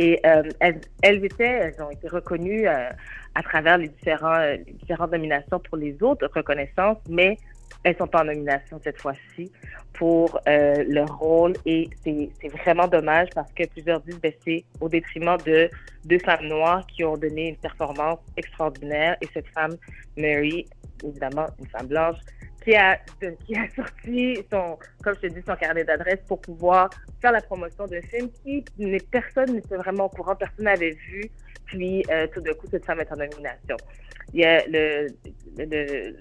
Et 0.00 0.20
euh, 0.24 0.44
elles, 0.60 1.24
étaient, 1.24 1.44
elles 1.44 1.82
ont 1.82 1.90
été 1.90 2.06
reconnues 2.06 2.68
euh, 2.68 2.88
à 3.34 3.42
travers 3.42 3.78
les, 3.78 3.88
différents, 3.88 4.38
euh, 4.38 4.56
différentes 4.80 5.10
nominations 5.10 5.58
pour 5.58 5.76
les 5.76 6.00
autres 6.04 6.30
reconnaissances, 6.32 6.98
mais 7.08 7.36
elles 7.82 7.96
sont 7.96 8.06
pas 8.06 8.20
en 8.20 8.26
nomination 8.26 8.80
cette 8.84 9.00
fois-ci 9.00 9.50
pour 9.94 10.38
leur 10.46 11.18
rôle. 11.18 11.54
Et 11.66 11.90
c'est 12.04 12.30
vraiment 12.62 12.86
dommage 12.86 13.28
parce 13.34 13.52
que 13.52 13.66
plusieurs 13.66 14.00
disent 14.02 14.20
que 14.20 14.28
c'est 14.44 14.64
au 14.80 14.88
détriment 14.88 15.36
de 15.44 15.68
deux 16.04 16.18
femmes 16.20 16.46
noires 16.46 16.86
qui 16.86 17.04
ont 17.04 17.16
donné 17.16 17.48
une 17.48 17.56
performance 17.56 18.18
extraordinaire. 18.36 19.16
Et 19.20 19.28
cette 19.34 19.48
femme, 19.48 19.76
Mary, 20.16 20.66
évidemment 21.04 21.46
une 21.58 21.66
femme 21.66 21.86
blanche, 21.86 22.18
qui 22.68 23.56
a, 23.56 23.68
sorti 23.74 24.38
son, 24.50 24.78
comme 25.02 25.14
je 25.16 25.28
te 25.28 25.32
dis, 25.32 25.42
son 25.46 25.56
carnet 25.56 25.84
d'adresse 25.84 26.20
pour 26.26 26.40
pouvoir 26.40 26.90
faire 27.20 27.32
la 27.32 27.40
promotion 27.40 27.86
d'un 27.86 28.02
film 28.02 28.28
qui 28.44 28.64
personne 29.10 29.54
n'était 29.54 29.76
vraiment 29.76 30.04
au 30.04 30.08
courant, 30.08 30.36
personne 30.36 30.66
n'avait 30.66 30.90
vu. 30.90 31.30
Puis 31.64 32.04
euh, 32.10 32.26
tout 32.32 32.40
d'un 32.40 32.52
coup, 32.52 32.66
cette 32.70 32.84
femme 32.84 33.00
est 33.00 33.12
en 33.12 33.16
nomination. 33.16 33.76
Il 34.34 34.40
y 34.40 34.44
a 34.44 34.66
le, 34.66 35.08
le, 35.56 36.14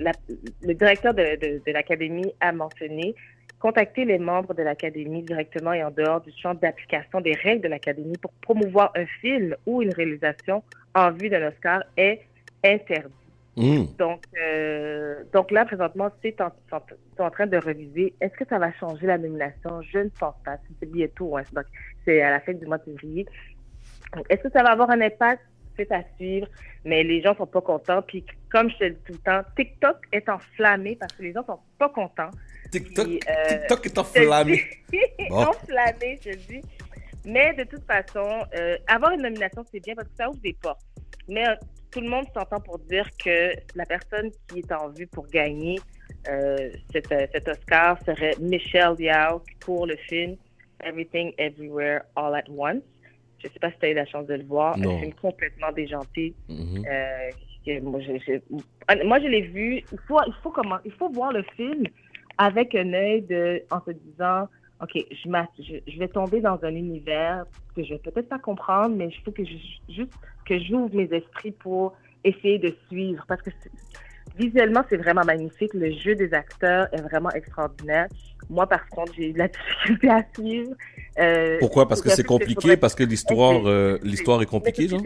le 0.62 0.74
directeur 0.74 1.14
de, 1.14 1.36
de 1.66 1.72
l'académie 1.72 2.34
a 2.40 2.52
mentionné 2.54 3.16
contacter 3.60 4.06
les 4.06 4.20
membres 4.20 4.54
de 4.54 4.64
l'académie 4.64 5.24
directement 5.24 5.74
et 5.74 5.84
en 5.84 5.92
dehors 5.92 6.22
du 6.22 6.32
champ 6.42 6.54
d'application 6.54 7.22
des 7.22 7.34
règles 7.34 7.64
de 7.64 7.68
l'académie 7.70 8.18
pour 8.22 8.32
promouvoir 8.42 8.92
un 8.96 9.06
film 9.20 9.56
ou 9.66 9.82
une 9.82 9.94
réalisation 9.94 10.64
en 10.96 11.12
vue 11.12 11.30
d'un 11.30 11.48
Oscar 11.48 11.84
est 11.98 12.22
interdit. 12.64 13.14
Hmm. 13.58 13.86
Donc, 13.98 14.24
euh, 14.40 15.24
donc 15.34 15.50
là, 15.50 15.66
présentement, 15.66 16.12
c'est 16.22 16.40
en, 16.42 16.52
en, 17.20 17.30
train 17.32 17.48
de 17.48 17.58
reviser. 17.58 18.14
Est-ce 18.22 18.36
que 18.36 18.46
ça 18.48 18.60
va 18.60 18.72
changer 18.74 19.08
la 19.08 19.18
nomination? 19.18 19.82
Je 19.82 19.98
ne 19.98 20.10
pense 20.10 20.36
pas. 20.46 20.58
C'est 20.80 20.92
bientôt, 20.92 21.36
hein. 21.36 21.44
donc 21.54 21.66
c'est 22.06 22.22
à 22.22 22.30
la 22.30 22.40
fin 22.40 22.54
du 22.54 22.68
mois 22.68 22.78
de 22.78 22.84
février. 22.84 23.26
Est-ce 24.30 24.44
que 24.44 24.52
ça 24.52 24.62
va 24.62 24.74
avoir 24.74 24.92
un 24.92 25.02
impact? 25.02 25.42
C'est 25.76 25.92
à 25.92 26.04
suivre, 26.18 26.48
mais 26.86 27.04
les 27.04 27.22
gens 27.22 27.36
sont 27.36 27.48
pas 27.48 27.62
contents. 27.62 28.02
Puis, 28.04 28.24
comme 28.52 28.70
je 28.70 28.78
te 28.78 28.84
dis 28.90 29.00
tout 29.06 29.14
le 29.14 29.20
temps, 29.20 29.42
TikTok 29.56 29.98
est 30.12 30.30
enflammé 30.30 30.96
parce 30.96 31.14
que 31.14 31.24
les 31.24 31.34
gens 31.34 31.46
sont 31.46 31.60
pas 31.80 31.90
contents. 31.90 32.32
TikTok, 32.72 33.08
euh, 33.08 33.58
TikTok 33.60 33.86
est 33.86 33.98
enflammé. 33.98 34.64
enflammé, 35.32 36.20
je 36.24 36.32
dis. 36.48 36.62
Mais 37.26 37.54
de 37.56 37.64
toute 37.64 37.84
façon, 37.86 38.46
euh, 38.56 38.78
avoir 38.88 39.12
une 39.12 39.22
nomination, 39.22 39.64
c'est 39.72 39.80
bien 39.80 39.96
parce 39.96 40.08
que 40.10 40.16
ça 40.16 40.30
ouvre 40.30 40.40
des 40.42 40.56
portes. 40.62 40.82
Mais 41.28 41.46
tout 41.92 42.02
le 42.02 42.10
monde 42.10 42.26
s'entend 42.34 42.60
pour 42.60 42.80
dire 42.80 43.08
que 43.18 43.54
la 43.76 43.86
personne 43.86 44.32
qui 44.48 44.60
est 44.60 44.72
en 44.72 44.90
vue 44.90 45.08
pour 45.08 45.28
gagner 45.28 45.80
euh, 46.30 46.72
cet, 46.92 47.12
euh, 47.12 47.28
cet, 47.32 47.48
Oscar 47.48 47.98
serait 48.06 48.36
Michelle 48.40 48.96
Yao 49.00 49.42
pour 49.60 49.86
le 49.86 49.96
film 49.96 50.36
Everything 50.84 51.34
Everywhere 51.38 52.02
All 52.16 52.36
at 52.36 52.50
Once. 52.50 52.84
Je 53.40 53.48
ne 53.48 53.54
sais 53.54 53.60
pas 53.60 53.72
si 53.72 53.78
tu 53.80 53.86
as 53.86 53.92
eu 53.92 53.94
la 53.94 54.06
chance 54.06 54.26
de 54.28 54.34
le 54.34 54.44
voir. 54.44 54.76
Un 54.78 55.00
film 55.00 55.14
complètement 55.14 55.72
déjanté. 55.72 56.34
Euh, 56.50 57.82
moi, 57.82 58.00
je, 58.00 59.04
moi, 59.04 59.20
je 59.20 59.28
l'ai 59.28 59.42
vu. 59.42 59.84
Il 59.92 60.00
faut, 60.08 60.20
il, 60.26 60.34
faut 60.42 60.50
comment, 60.50 60.80
il 60.86 60.92
faut 60.94 61.10
voir 61.10 61.32
le 61.32 61.44
film 61.56 61.84
avec 62.38 62.74
un 62.76 62.94
œil 62.94 63.22
de, 63.24 63.64
en 63.72 63.80
se 63.86 63.92
disant, 63.92 64.48
OK, 64.82 64.92
je, 64.94 65.64
je, 65.64 65.92
je 65.92 66.00
vais 66.00 66.08
tomber 66.08 66.40
dans 66.40 66.60
un 66.64 66.76
univers 66.76 67.46
que 67.76 67.84
je 67.84 67.94
vais 67.94 68.00
peut-être 68.00 68.30
pas 68.30 68.40
comprendre, 68.40 68.96
mais 68.96 69.08
il 69.08 69.24
faut 69.24 69.32
que 69.32 69.44
je, 69.44 69.58
juste 69.90 70.14
que 70.46 70.60
j'ouvre 70.60 70.96
mes 70.96 71.10
esprits 71.12 71.52
pour 71.52 71.94
essayer 72.24 72.60
de 72.60 72.76
suivre. 72.88 73.24
Parce 73.28 73.42
que 73.42 73.50
visuellement, 74.38 74.84
c'est 74.90 74.98
vraiment 74.98 75.24
magnifique. 75.24 75.74
Le 75.74 75.92
jeu 75.92 76.16
des 76.16 76.34
acteurs 76.34 76.88
est 76.92 77.02
vraiment 77.02 77.32
extraordinaire. 77.32 78.08
Moi, 78.50 78.68
par 78.68 78.88
contre, 78.90 79.14
j'ai 79.16 79.30
eu 79.30 79.34
de 79.34 79.40
la 79.40 79.48
difficulté 79.48 80.10
à 80.10 80.24
suivre. 80.34 80.72
Euh, 81.20 81.58
Pourquoi? 81.60 81.88
Parce 81.88 82.02
que 82.02 82.10
c'est 82.10 82.24
compliqué? 82.24 82.78
Parce 82.78 82.96
que 82.96 83.04
l'histoire 83.04 83.66
euh, 83.66 83.98
l'histoire 84.04 84.42
est 84.42 84.46
compliquée, 84.46 84.88
genre? 84.88 85.02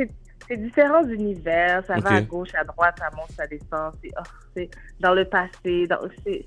C'est 0.47 0.57
différents 0.57 1.07
univers. 1.07 1.83
Ça 1.85 1.95
va 1.99 2.15
à 2.15 2.21
gauche, 2.21 2.53
à 2.55 2.65
droite, 2.65 2.95
ça 2.99 3.09
monte, 3.15 3.31
ça 3.31 3.47
descend. 3.47 3.93
C'est 4.01 4.11
oh, 4.19 4.77
dans 4.99 5.13
le 5.13 5.23
passé. 5.23 5.87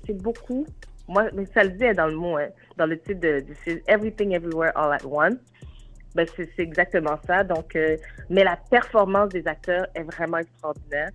C'est 0.05 0.17
beaucoup. 0.21 0.67
Moi, 1.07 1.29
mais 1.33 1.45
ça 1.53 1.63
le 1.63 1.71
dit 1.71 1.93
dans 1.93 2.07
le 2.07 2.15
mot, 2.15 2.37
hein, 2.37 2.47
dans 2.77 2.85
le 2.85 2.99
titre 2.99 3.19
de, 3.19 3.41
de 3.41 3.81
Everything 3.87 4.33
Everywhere 4.33 4.71
All 4.75 4.93
at 4.93 5.05
Once. 5.05 5.37
Ben, 6.15 6.25
c'est 6.35 6.49
exactement 6.59 7.19
ça. 7.27 7.43
Donc, 7.43 7.75
euh, 7.75 7.97
mais 8.29 8.43
la 8.43 8.55
performance 8.55 9.29
des 9.29 9.45
acteurs 9.47 9.85
est 9.93 10.03
vraiment 10.03 10.37
extraordinaire. 10.37 11.09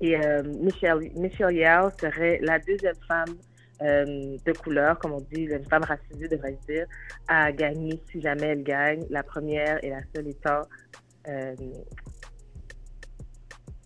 Et 0.00 0.16
euh, 0.16 0.42
Michelle, 0.42 1.10
Michelle 1.14 1.54
Yao 1.54 1.90
serait 2.00 2.40
la 2.42 2.58
deuxième 2.58 2.96
femme 3.06 3.36
euh, 3.80 4.36
de 4.44 4.52
couleur, 4.52 4.98
comme 4.98 5.12
on 5.12 5.20
dit, 5.32 5.42
une 5.42 5.64
femme 5.64 5.84
racisée, 5.84 6.26
devrait-je 6.26 6.72
dire, 6.72 6.86
à 7.28 7.52
gagner 7.52 8.02
si 8.10 8.20
jamais 8.20 8.48
elle 8.48 8.64
gagne. 8.64 9.06
La 9.08 9.22
première 9.22 9.82
et 9.84 9.90
la 9.90 10.00
seule 10.14 10.28
étant. 10.28 10.62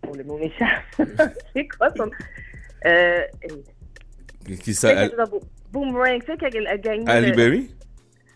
Pour 0.00 0.16
le 0.16 0.24
mot 0.24 0.38
méchant. 0.38 0.64
c'est 1.54 1.68
quoi 1.68 1.90
son. 1.94 2.10
Euh, 4.50 4.56
qui 4.56 4.74
ça? 4.74 5.08
Boomerang, 5.70 6.20
c'est 6.26 6.38
qu'elle 6.38 6.66
a 6.66 6.76
gagné. 6.76 7.08
Ali 7.08 7.32
Berry? 7.32 7.70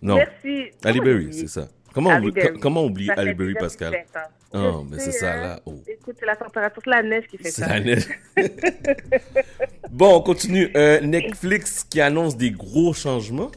Non. 0.03 0.17
Merci. 0.17 0.71
Ali 0.85 1.01
Berry, 1.01 1.33
c'est 1.33 1.49
ça. 1.49 1.69
Comment 1.93 2.11
on, 2.11 2.59
comment 2.61 2.83
on 2.83 2.87
oublie 2.87 3.11
Ali 3.11 3.35
Berry, 3.35 3.55
Pascal? 3.55 4.05
Oh, 4.53 4.85
mais 4.89 4.99
c'est 4.99 5.13
ça, 5.13 5.37
là. 5.37 5.61
Oh. 5.67 5.75
Écoute, 5.87 6.17
c'est 6.19 6.27
la 6.27 6.37
température, 6.37 6.81
c'est 6.85 6.91
la 6.91 7.03
neige 7.03 7.27
qui 7.27 7.37
fait 7.39 7.51
ça. 7.51 7.67
C'est 7.67 7.73
la 7.73 7.81
neige. 7.81 8.07
bon, 9.91 10.17
on 10.17 10.21
continue. 10.21 10.71
Euh, 10.77 11.01
Netflix 11.01 11.85
qui 11.85 12.01
annonce 12.01 12.37
des 12.37 12.51
gros 12.51 12.93
changements. 12.93 13.51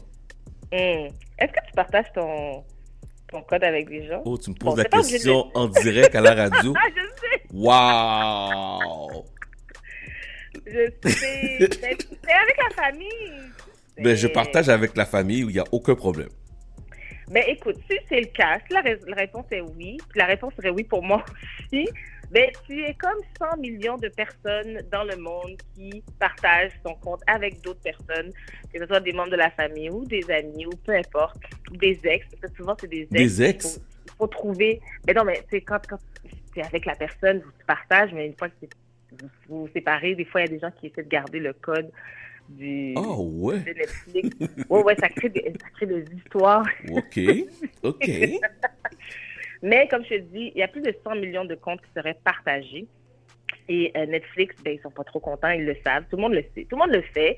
Hmm. 0.72 1.08
Est-ce 1.38 1.52
que 1.52 1.66
tu 1.66 1.72
partages 1.74 2.12
ton, 2.14 2.64
ton 3.30 3.42
code 3.42 3.64
avec 3.64 3.88
des 3.88 4.06
gens? 4.06 4.22
Oh, 4.24 4.36
tu 4.36 4.50
me 4.50 4.56
poses 4.56 4.76
la 4.76 4.84
question 4.84 5.50
en 5.54 5.68
direct 5.68 6.14
à 6.14 6.20
la 6.20 6.34
radio. 6.34 6.74
ah, 6.76 6.88
je 6.94 7.02
sais. 7.20 7.42
Wow! 7.52 9.09
Je 10.72 11.08
sais. 11.08 11.68
c'est 11.80 12.32
avec 12.32 12.56
la 12.56 12.70
famille. 12.82 13.08
Ben, 13.98 14.16
je 14.16 14.28
partage 14.28 14.68
avec 14.68 14.96
la 14.96 15.04
famille 15.04 15.44
où 15.44 15.50
il 15.50 15.54
n'y 15.54 15.60
a 15.60 15.64
aucun 15.72 15.94
problème. 15.94 16.30
Ben 17.30 17.44
écoute, 17.46 17.76
si 17.88 17.96
c'est 18.08 18.20
le 18.20 18.26
cas, 18.26 18.58
si 18.66 18.74
la, 18.74 18.80
réponse 19.14 19.46
est 19.52 19.60
oui, 19.60 19.98
la 20.16 20.26
réponse 20.26 20.52
serait 20.56 20.70
oui 20.70 20.82
pour 20.82 21.00
moi 21.00 21.24
aussi, 21.60 21.88
ben 22.32 22.50
tu 22.66 22.82
es 22.82 22.92
comme 22.94 23.20
100 23.38 23.58
millions 23.58 23.96
de 23.98 24.08
personnes 24.08 24.82
dans 24.90 25.04
le 25.04 25.16
monde 25.16 25.56
qui 25.76 26.02
partagent 26.18 26.72
son 26.84 26.94
compte 26.96 27.20
avec 27.28 27.60
d'autres 27.60 27.82
personnes, 27.82 28.32
que 28.72 28.80
ce 28.80 28.86
soit 28.86 28.98
des 28.98 29.12
membres 29.12 29.30
de 29.30 29.36
la 29.36 29.50
famille 29.50 29.90
ou 29.90 30.04
des 30.06 30.28
amis 30.28 30.66
ou 30.66 30.70
peu 30.84 30.92
importe, 30.92 31.36
ou 31.70 31.76
des 31.76 32.00
ex, 32.02 32.26
parce 32.30 32.52
que 32.52 32.56
souvent 32.56 32.74
c'est 32.80 32.90
des 32.90 33.02
ex. 33.02 33.10
Des 33.12 33.42
ex? 33.42 33.80
Il 34.06 34.12
faut, 34.18 34.26
trouver, 34.26 34.80
mais 35.06 35.14
non, 35.14 35.24
mais 35.24 35.40
c'est 35.50 35.60
quand, 35.60 35.80
quand 35.88 35.98
c'est 36.52 36.64
avec 36.64 36.84
la 36.84 36.96
personne, 36.96 37.38
vous 37.38 37.52
partagez, 37.64 38.12
mais 38.12 38.26
une 38.26 38.36
fois 38.36 38.48
que 38.48 38.66
vous 39.48 39.66
vous 39.66 39.68
séparez, 39.72 40.14
des 40.14 40.24
fois 40.24 40.42
il 40.42 40.44
y 40.44 40.48
a 40.48 40.52
des 40.52 40.60
gens 40.60 40.70
qui 40.70 40.86
essaient 40.86 41.02
de 41.02 41.08
garder 41.08 41.40
le 41.40 41.52
code 41.52 41.90
du 42.48 42.94
oh, 42.96 43.28
ouais. 43.32 43.60
de 43.60 43.72
Netflix. 43.72 44.36
ouais, 44.68 44.82
ouais, 44.82 44.96
ça 44.96 45.08
crée, 45.08 45.28
des, 45.28 45.52
ça 45.60 45.68
crée 45.74 45.86
des 45.86 46.04
histoires. 46.16 46.66
OK, 46.90 47.20
OK. 47.82 48.10
Mais 49.62 49.86
comme 49.88 50.04
je 50.04 50.16
te 50.16 50.20
dis, 50.20 50.52
il 50.54 50.58
y 50.58 50.62
a 50.62 50.68
plus 50.68 50.80
de 50.80 50.94
100 51.04 51.16
millions 51.16 51.44
de 51.44 51.54
comptes 51.54 51.80
qui 51.80 51.92
seraient 51.94 52.18
partagés. 52.24 52.86
Et 53.68 53.92
euh, 53.96 54.06
Netflix, 54.06 54.56
ben, 54.64 54.74
ils 54.74 54.80
sont 54.80 54.90
pas 54.90 55.04
trop 55.04 55.20
contents, 55.20 55.50
ils 55.50 55.64
le 55.64 55.76
savent. 55.84 56.04
Tout 56.10 56.16
le 56.16 56.22
monde 56.22 56.34
le 56.34 56.44
sait. 56.54 56.66
Tout 56.68 56.76
le 56.76 56.78
monde 56.78 56.92
le 56.92 57.02
fait. 57.02 57.36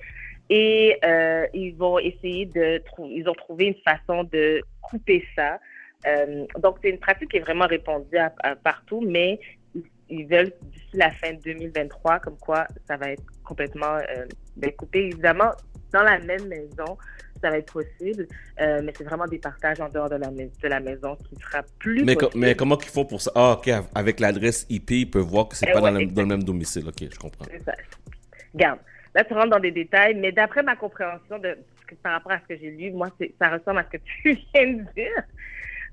Et 0.49 0.97
euh, 1.05 1.47
ils 1.53 1.73
vont 1.73 1.99
essayer 1.99 2.47
de 2.47 2.79
trouver, 2.79 3.15
ils 3.15 3.29
ont 3.29 3.35
trouvé 3.35 3.67
une 3.67 3.83
façon 3.85 4.25
de 4.25 4.63
couper 4.81 5.25
ça. 5.37 5.59
Euh, 6.07 6.47
donc, 6.59 6.77
c'est 6.83 6.91
une 6.91 6.99
pratique 6.99 7.31
qui 7.31 7.37
est 7.37 7.41
vraiment 7.41 7.67
répandue 7.67 8.17
partout, 8.63 9.03
mais 9.07 9.41
ils 10.13 10.27
veulent 10.27 10.53
d'ici 10.63 10.91
la 10.95 11.11
fin 11.11 11.33
2023, 11.33 12.21
comme 12.21 12.37
quoi 12.39 12.67
ça 12.87 12.97
va 12.97 13.11
être 13.11 13.23
complètement 13.45 13.97
euh, 13.97 14.27
ben, 14.57 14.71
coupé. 14.73 15.07
Évidemment, 15.07 15.51
dans 15.93 16.03
la 16.03 16.19
même 16.19 16.47
maison, 16.49 16.97
ça 17.41 17.51
va 17.51 17.59
être 17.59 17.73
possible, 17.73 18.29
euh, 18.61 18.83
mais 18.85 18.93
c'est 18.97 19.05
vraiment 19.05 19.27
des 19.27 19.39
partages 19.39 19.81
en 19.81 19.89
dehors 19.89 20.09
de 20.09 20.17
la, 20.17 20.29
de 20.29 20.69
la 20.69 20.81
maison 20.81 21.17
qui 21.17 21.35
sera 21.37 21.63
plus 21.79 22.05
mais 22.05 22.15
possible. 22.15 22.41
mais 22.41 22.55
comment 22.55 22.77
qu'ils 22.77 22.93
font 22.93 23.05
pour 23.05 23.21
ça? 23.21 23.33
Ah, 23.35 23.53
OK, 23.53 23.71
avec 23.95 24.21
l'adresse 24.21 24.67
IP, 24.69 24.91
ils 24.91 25.11
peuvent 25.11 25.23
voir 25.23 25.49
que 25.49 25.57
c'est 25.57 25.67
eh 25.69 25.73
pas 25.73 25.81
dans, 25.81 25.91
le 25.91 26.27
même 26.27 26.45
domicile. 26.45 26.87
OK, 26.87 27.09
je 27.11 27.19
comprends. 27.19 27.47
C'est 27.51 27.65
ça. 27.65 27.73
Regarde, 28.55 28.79
là, 29.15 29.25
tu 29.25 29.35
rentres 29.35 29.51
dans 29.51 29.61
des 29.61 29.73
détails, 29.73 30.15
mais 30.15 30.31
d'après 30.31 30.63
ma 30.63 30.77
compréhension 30.77 31.39
de, 31.39 31.57
par 32.03 32.13
rapport 32.13 32.33
à 32.33 32.41
ce 32.41 32.55
que 32.55 32.61
j'ai 32.61 32.71
lu, 32.71 32.93
moi, 32.93 33.09
ça 33.41 33.49
ressemble 33.49 33.79
à 33.79 33.85
ce 33.85 33.97
que 33.97 34.03
tu 34.23 34.39
viens 34.55 34.67
de 34.67 34.83
dire. 34.95 35.23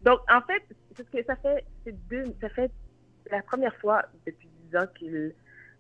Donc, 0.04 0.20
en 0.30 0.42
fait, 0.42 0.64
que 1.12 1.24
ça 1.24 1.36
fait, 1.38 1.66
deux, 2.10 2.26
ça 2.42 2.50
fait 2.50 2.72
la 3.32 3.42
première 3.42 3.76
fois 3.78 4.04
depuis 4.26 4.50
10 4.72 4.78
ans 4.78 4.88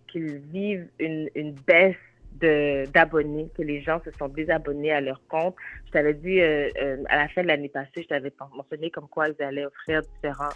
qu'ils 0.07 0.37
vivent 0.51 0.87
une, 0.99 1.29
une 1.35 1.53
baisse 1.53 1.95
d'abonnés, 2.39 3.49
que 3.57 3.61
les 3.61 3.81
gens 3.81 4.01
se 4.03 4.11
sont 4.17 4.27
désabonnés 4.27 4.91
à 4.91 5.01
leur 5.01 5.21
compte. 5.27 5.55
Je 5.87 5.91
t'avais 5.91 6.13
dit 6.13 6.39
euh, 6.39 6.69
euh, 6.81 7.03
à 7.09 7.17
la 7.17 7.27
fin 7.29 7.41
de 7.41 7.47
l'année 7.47 7.69
passée, 7.69 7.89
je 7.97 8.07
t'avais 8.07 8.31
mentionné 8.55 8.89
comme 8.91 9.07
quoi 9.07 9.27
ils 9.27 9.43
allaient 9.43 9.65
offrir 9.65 10.01
différents, 10.01 10.49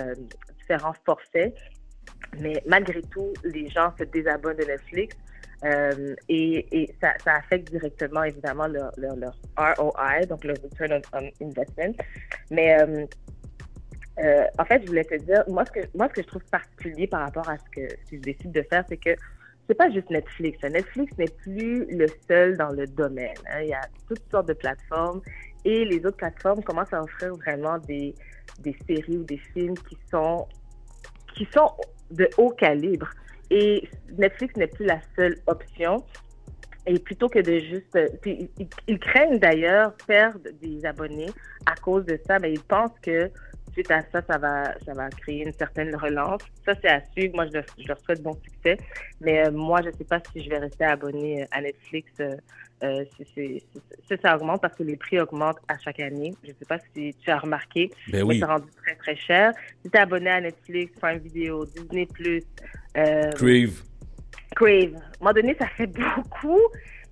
euh, 0.00 0.14
différents 0.58 0.94
forfaits. 1.04 1.54
Mais 2.40 2.62
malgré 2.66 3.02
tout, 3.02 3.32
les 3.44 3.68
gens 3.68 3.92
se 3.98 4.04
désabonnent 4.04 4.56
de 4.56 4.64
Netflix. 4.64 5.16
et, 6.28 6.82
et 6.82 6.94
ça, 7.00 7.14
affecte 7.26 7.70
directement, 7.70 8.22
évidemment, 8.24 8.66
leur, 8.66 8.92
leur, 8.96 9.16
leur, 9.16 9.36
ROI, 9.56 10.26
donc 10.26 10.44
le 10.44 10.54
Return 10.54 11.00
on 11.12 11.30
Investment. 11.44 11.94
Mais 12.50 12.76
euh, 14.22 14.44
en 14.58 14.64
fait, 14.64 14.82
je 14.82 14.88
voulais 14.88 15.04
te 15.04 15.14
dire, 15.16 15.44
moi 15.48 15.64
ce, 15.64 15.72
que, 15.72 15.80
moi, 15.96 16.08
ce 16.08 16.14
que 16.14 16.22
je 16.22 16.26
trouve 16.26 16.44
particulier 16.50 17.06
par 17.06 17.20
rapport 17.20 17.48
à 17.48 17.56
ce 17.58 17.64
que, 17.70 17.88
si 18.06 18.16
je 18.16 18.22
décide 18.22 18.52
de 18.52 18.62
faire, 18.62 18.84
c'est 18.88 18.96
que 18.96 19.14
c'est 19.68 19.74
pas 19.74 19.90
juste 19.90 20.08
Netflix. 20.10 20.58
Netflix 20.62 21.16
n'est 21.18 21.26
plus 21.42 21.84
le 21.94 22.06
seul 22.26 22.56
dans 22.56 22.70
le 22.70 22.86
domaine. 22.86 23.36
Hein. 23.50 23.60
Il 23.62 23.68
y 23.68 23.74
a 23.74 23.82
toutes 24.08 24.22
sortes 24.30 24.48
de 24.48 24.54
plateformes 24.54 25.20
et 25.64 25.84
les 25.84 25.98
autres 26.06 26.16
plateformes 26.16 26.62
commencent 26.62 26.92
à 26.92 27.02
offrir 27.02 27.34
vraiment 27.36 27.78
des, 27.78 28.14
des 28.60 28.74
séries 28.88 29.18
ou 29.18 29.24
des 29.24 29.38
films 29.52 29.76
qui 29.76 29.98
sont, 30.10 30.48
qui 31.34 31.46
sont 31.54 31.70
de 32.10 32.28
haut 32.38 32.50
calibre. 32.50 33.10
Et 33.50 33.88
Netflix 34.16 34.56
n'est 34.56 34.68
plus 34.68 34.86
la 34.86 35.00
seule 35.16 35.36
option. 35.46 36.04
Et 36.86 36.98
plutôt 36.98 37.28
que 37.28 37.40
de 37.40 37.58
juste... 37.58 37.98
ils, 38.24 38.98
craignent 38.98 39.38
d'ailleurs 39.38 39.92
perdre 40.06 40.48
des 40.62 40.84
abonnés 40.86 41.30
à 41.66 41.74
cause 41.74 42.06
de 42.06 42.18
ça, 42.26 42.38
mais 42.38 42.52
ils 42.52 42.62
pensent 42.62 42.98
que 43.02 43.30
suite 43.72 43.90
à 43.90 44.02
ça, 44.12 44.22
ça 44.28 44.38
va, 44.38 44.74
ça 44.84 44.92
va 44.92 45.08
créer 45.10 45.44
une 45.44 45.52
certaine 45.52 45.94
relance. 45.94 46.42
Ça, 46.64 46.74
c'est 46.80 46.88
à 46.88 47.02
suivre. 47.12 47.34
Moi, 47.34 47.46
je, 47.46 47.60
je 47.82 47.88
leur 47.88 47.98
souhaite 48.00 48.22
bon 48.22 48.34
succès. 48.42 48.76
Mais 49.20 49.46
euh, 49.46 49.50
moi, 49.50 49.82
je 49.82 49.88
ne 49.88 49.92
sais 49.92 50.04
pas 50.04 50.20
si 50.32 50.42
je 50.42 50.50
vais 50.50 50.58
rester 50.58 50.84
abonné 50.84 51.46
à 51.50 51.60
Netflix 51.60 52.10
euh, 52.20 52.36
euh 52.84 53.04
si, 53.34 53.62
ça 54.22 54.36
augmente 54.36 54.62
parce 54.62 54.74
que 54.76 54.82
les 54.82 54.96
prix 54.96 55.20
augmentent 55.20 55.58
à 55.68 55.78
chaque 55.78 56.00
année. 56.00 56.34
Je 56.42 56.50
ne 56.50 56.54
sais 56.54 56.64
pas 56.66 56.78
si 56.94 57.14
tu 57.14 57.30
as 57.30 57.38
remarqué. 57.38 57.90
Ben 58.08 58.22
oui. 58.22 58.38
C'est 58.38 58.44
rendu 58.44 58.68
très, 58.82 58.94
très 58.94 59.16
cher. 59.16 59.52
Si 59.82 59.90
tu 59.90 59.96
es 59.96 60.00
abonné 60.00 60.30
à 60.30 60.40
Netflix, 60.40 60.92
Prime 61.00 61.18
Video, 61.18 61.64
Disney+, 61.66 62.08
euh, 62.96 63.30
Crave. 63.32 63.82
Crave. 64.54 64.94
À 64.94 64.98
un 64.98 65.18
moment 65.20 65.32
donné, 65.34 65.56
ça 65.58 65.66
fait 65.68 65.86
beaucoup. 66.16 66.60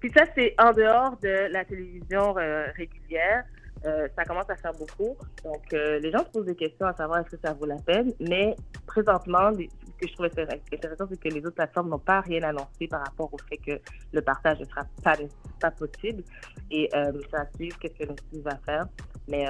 Puis 0.01 0.11
ça, 0.17 0.25
c'est 0.35 0.55
en 0.59 0.73
dehors 0.73 1.17
de 1.19 1.51
la 1.51 1.65
télévision 1.65 2.33
régulière. 2.33 3.45
Euh, 3.85 4.09
ça 4.17 4.25
commence 4.25 4.49
à 4.49 4.57
faire 4.57 4.73
beaucoup. 4.73 5.17
Donc, 5.45 5.63
euh, 5.73 5.99
les 6.01 6.11
gens 6.11 6.21
se 6.21 6.31
posent 6.31 6.47
des 6.47 6.57
questions 6.57 6.87
à 6.87 6.95
savoir 6.95 7.21
est-ce 7.21 7.37
que 7.37 7.43
ça 7.45 7.53
vaut 7.53 7.67
la 7.67 7.77
peine. 7.77 8.13
Mais 8.21 8.57
présentement, 8.87 9.53
ce 9.53 9.65
que 10.01 10.09
je 10.09 10.13
trouve 10.15 10.27
intéressant, 10.27 11.07
c'est 11.09 11.21
que 11.21 11.29
les 11.29 11.41
autres 11.41 11.57
plateformes 11.57 11.91
n'ont 11.91 11.99
pas 11.99 12.21
rien 12.21 12.43
annoncé 12.43 12.89
par 12.89 13.05
rapport 13.05 13.33
au 13.33 13.39
fait 13.49 13.59
que 13.59 13.81
le 14.13 14.23
partage 14.23 14.59
ne 14.61 14.65
sera 14.65 14.83
pas, 15.03 15.71
possible. 15.71 16.23
Et 16.71 16.89
euh, 16.95 17.13
ça 17.31 17.39
va 17.39 17.47
suivre 17.55 17.77
ce 17.83 17.89
que 17.89 18.05
Netflix 18.05 18.45
va 18.45 18.57
faire. 18.65 18.87
Mais 19.29 19.45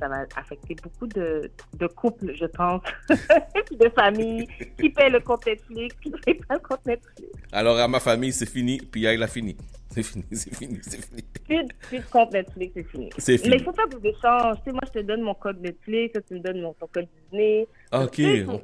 ça 0.00 0.08
va 0.08 0.24
affecter 0.34 0.74
beaucoup 0.82 1.06
de, 1.06 1.48
de 1.78 1.86
couples, 1.86 2.34
je 2.34 2.46
pense, 2.46 2.82
de 3.08 3.88
familles 3.90 4.48
qui 4.76 4.90
paient 4.90 5.08
le 5.08 5.20
compte 5.20 5.46
Netflix, 5.46 5.94
qui 6.02 6.10
ne 6.10 6.16
paient 6.16 6.34
pas 6.34 6.54
le 6.54 6.60
compte 6.60 6.84
Netflix. 6.84 7.30
Alors, 7.52 7.78
à 7.78 7.86
ma 7.86 8.00
famille, 8.00 8.32
c'est 8.32 8.48
fini, 8.48 8.78
puis 8.78 9.04
elle 9.04 9.22
a 9.22 9.28
fini. 9.28 9.56
C'est 9.90 10.02
fini, 10.02 10.24
c'est 10.32 10.54
fini, 10.54 10.78
c'est 10.82 11.04
fini. 11.04 11.22
Plus, 11.44 11.66
plus 11.80 11.98
de 11.98 12.04
compte 12.10 12.32
Netflix, 12.32 12.72
c'est 12.76 12.84
fini. 12.84 13.10
C'est 13.18 13.38
fini. 13.38 13.50
Mais 13.50 13.56
il 13.56 13.64
faut 13.64 13.72
faire 13.72 13.88
des 13.88 14.08
échanges. 14.08 14.56
Tu 14.58 14.64
sais, 14.64 14.72
moi, 14.72 14.80
je 14.86 15.00
te 15.00 15.04
donne 15.04 15.22
mon 15.22 15.34
code 15.34 15.60
Netflix, 15.60 16.12
toi, 16.12 16.22
tu 16.26 16.34
me 16.34 16.40
donnes 16.40 16.60
mon, 16.60 16.72
ton 16.74 16.86
code 16.86 17.08
Disney. 17.30 17.66
Ah, 17.90 18.04
ok, 18.04 18.20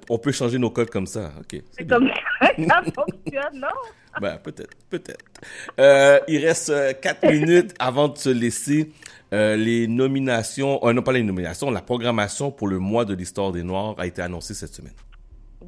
on, 0.08 0.18
peut 0.18 0.32
changer 0.32 0.58
nos 0.58 0.70
codes 0.70 0.90
comme 0.90 1.06
ça. 1.06 1.32
Ok. 1.40 1.60
C'est 1.72 1.86
comme 1.86 2.08
ça 2.40 2.48
que 2.54 2.64
ça 2.64 2.82
fonctionne, 2.94 3.60
non? 3.60 4.20
Ben, 4.20 4.38
peut-être, 4.38 4.76
peut-être. 4.88 5.24
Euh, 5.80 6.20
il 6.28 6.46
reste 6.46 6.70
euh, 6.70 6.92
quatre 6.94 7.26
minutes 7.30 7.74
avant 7.78 8.08
de 8.08 8.16
se 8.16 8.30
laisser. 8.30 8.90
Euh, 9.32 9.56
les 9.56 9.88
nominations, 9.88 10.78
euh, 10.86 10.92
non 10.92 11.02
pas 11.02 11.12
les 11.12 11.24
nominations, 11.24 11.70
la 11.70 11.82
programmation 11.82 12.52
pour 12.52 12.68
le 12.68 12.78
mois 12.78 13.04
de 13.04 13.12
l'histoire 13.12 13.50
des 13.50 13.64
Noirs 13.64 13.96
a 13.98 14.06
été 14.06 14.22
annoncée 14.22 14.54
cette 14.54 14.72
semaine. 14.72 14.92